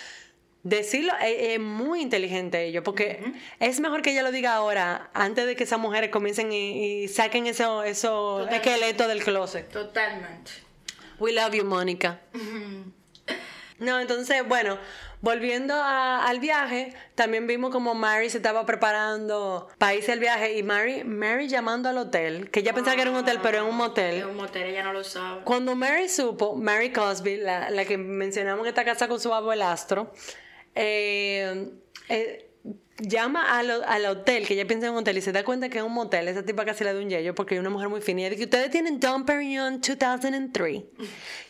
[0.62, 2.82] decirlo es, es muy inteligente ello.
[2.82, 7.04] Porque es mejor que ella lo diga ahora, antes de que esas mujeres comiencen y,
[7.04, 9.68] y saquen eso, eso esqueleto del closet.
[9.70, 10.52] Totalmente.
[11.18, 12.20] We love you, Mónica.
[13.80, 14.78] No, entonces, bueno,
[15.20, 20.56] volviendo a- al viaje, también vimos como Mary se estaba preparando para irse al viaje
[20.56, 23.62] y Mary, Mary llamando al hotel, que ella pensaba que era un hotel, pero es
[23.64, 24.24] un Es motel.
[24.26, 25.42] un motel, ella no lo sabe.
[25.44, 30.12] Cuando Mary supo, Mary Cosby, la, la que mencionamos que está casada con su abuelastro,
[30.74, 31.70] eh,
[32.08, 32.50] eh,
[32.98, 35.78] llama al, al hotel, que ella piensa en un hotel, y se da cuenta que
[35.78, 36.28] es un motel.
[36.28, 38.20] Esa tipa casi le da un yello porque es una mujer muy fina.
[38.20, 40.82] Y ella dice, ustedes tienen Dom Perignon 2003,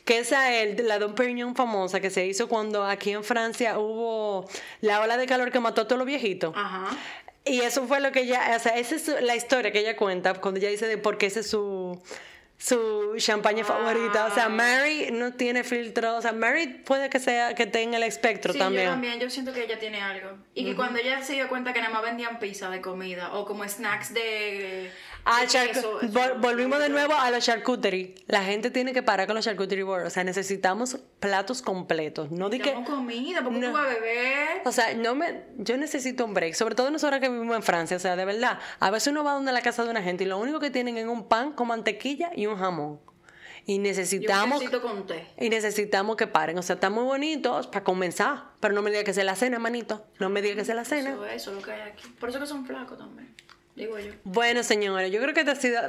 [0.05, 3.79] que esa es el- la Dom Perignon famosa que se hizo cuando aquí en Francia
[3.79, 4.49] hubo
[4.81, 6.53] la ola de calor que mató a todos los viejitos.
[6.57, 6.97] Ajá.
[7.45, 10.33] Y eso fue lo que ella, o sea, esa es la historia que ella cuenta
[10.41, 12.01] cuando ella dice de por qué ese es su,
[12.59, 14.27] su champaña favorita.
[14.27, 16.17] O sea, Mary no tiene filtro.
[16.17, 18.85] O sea, Mary puede que sea que tenga el espectro Sí, también.
[18.87, 20.39] yo también, yo siento que ella tiene algo.
[20.55, 23.45] Y que cuando ella se dio cuenta que nada más vendían pizza de comida o
[23.45, 24.91] como snacks de...
[25.25, 28.15] De queso, vol- volvimos de nuevo a los charcuterie.
[28.27, 30.07] La gente tiene que parar con los charcuterie boards.
[30.07, 32.31] O sea, necesitamos platos completos.
[32.31, 32.75] No di que.
[32.85, 33.69] Comida, porque No.
[33.69, 34.63] tú vas a beber.
[34.67, 37.97] O sea, no me, yo necesito un break, sobre todo nosotros que vivimos en Francia,
[37.97, 40.27] o sea, de verdad, a veces uno va donde la casa de una gente y
[40.27, 43.01] lo único que tienen es un pan con mantequilla y un jamón.
[43.67, 45.27] Y necesitamos quesito con té.
[45.41, 49.05] y necesitamos que paren, o sea, están muy bonitos para comenzar, pero no me diga
[49.05, 51.13] que sea la cena, manito, no me diga que sea la cena.
[51.13, 52.07] Eso, eso es lo que hay aquí.
[52.21, 53.35] Por eso que son flacos también,
[53.77, 54.13] digo yo.
[54.25, 55.81] Bueno, señores, yo creo que te ha sido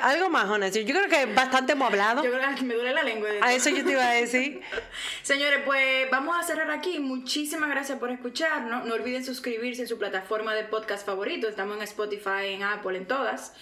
[0.00, 0.78] algo más, honesto.
[0.80, 2.24] Yo creo que bastante hemos hablado.
[2.24, 3.28] Yo creo que me duele la lengua.
[3.30, 4.60] de A eso yo te iba a decir.
[5.22, 6.98] Señores, pues vamos a cerrar aquí.
[7.00, 8.86] Muchísimas gracias por escucharnos.
[8.86, 11.48] No olviden suscribirse en su plataforma de podcast favorito.
[11.48, 13.52] Estamos en Spotify, en Apple, en todas.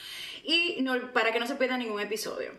[0.45, 2.53] Y no- para que no se pierdan ningún episodio.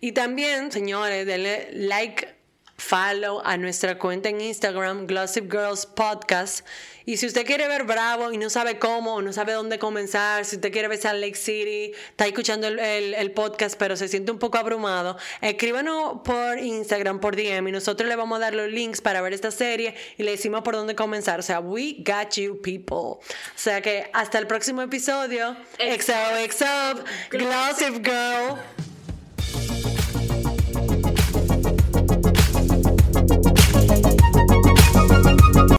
[0.00, 2.34] Y también, señores, denle like,
[2.78, 6.66] follow a nuestra cuenta en Instagram, Glossip Girls Podcast.
[7.06, 10.56] Y si usted quiere ver Bravo y no sabe cómo, no sabe dónde comenzar, si
[10.56, 14.30] usted quiere ver Salt Lake City, está escuchando el, el- el podcast, pero se siente
[14.32, 18.68] un poco abrumado, escríbanos por Instagram, por DM, y nosotros le vamos a dar los
[18.70, 21.40] links para ver esta serie y le decimos por dónde comenzar.
[21.40, 22.96] O sea, we got you, people.
[22.96, 23.20] O
[23.56, 25.56] sea que hasta el próximo episodio.
[25.78, 29.99] XOXO, Glossip Girl.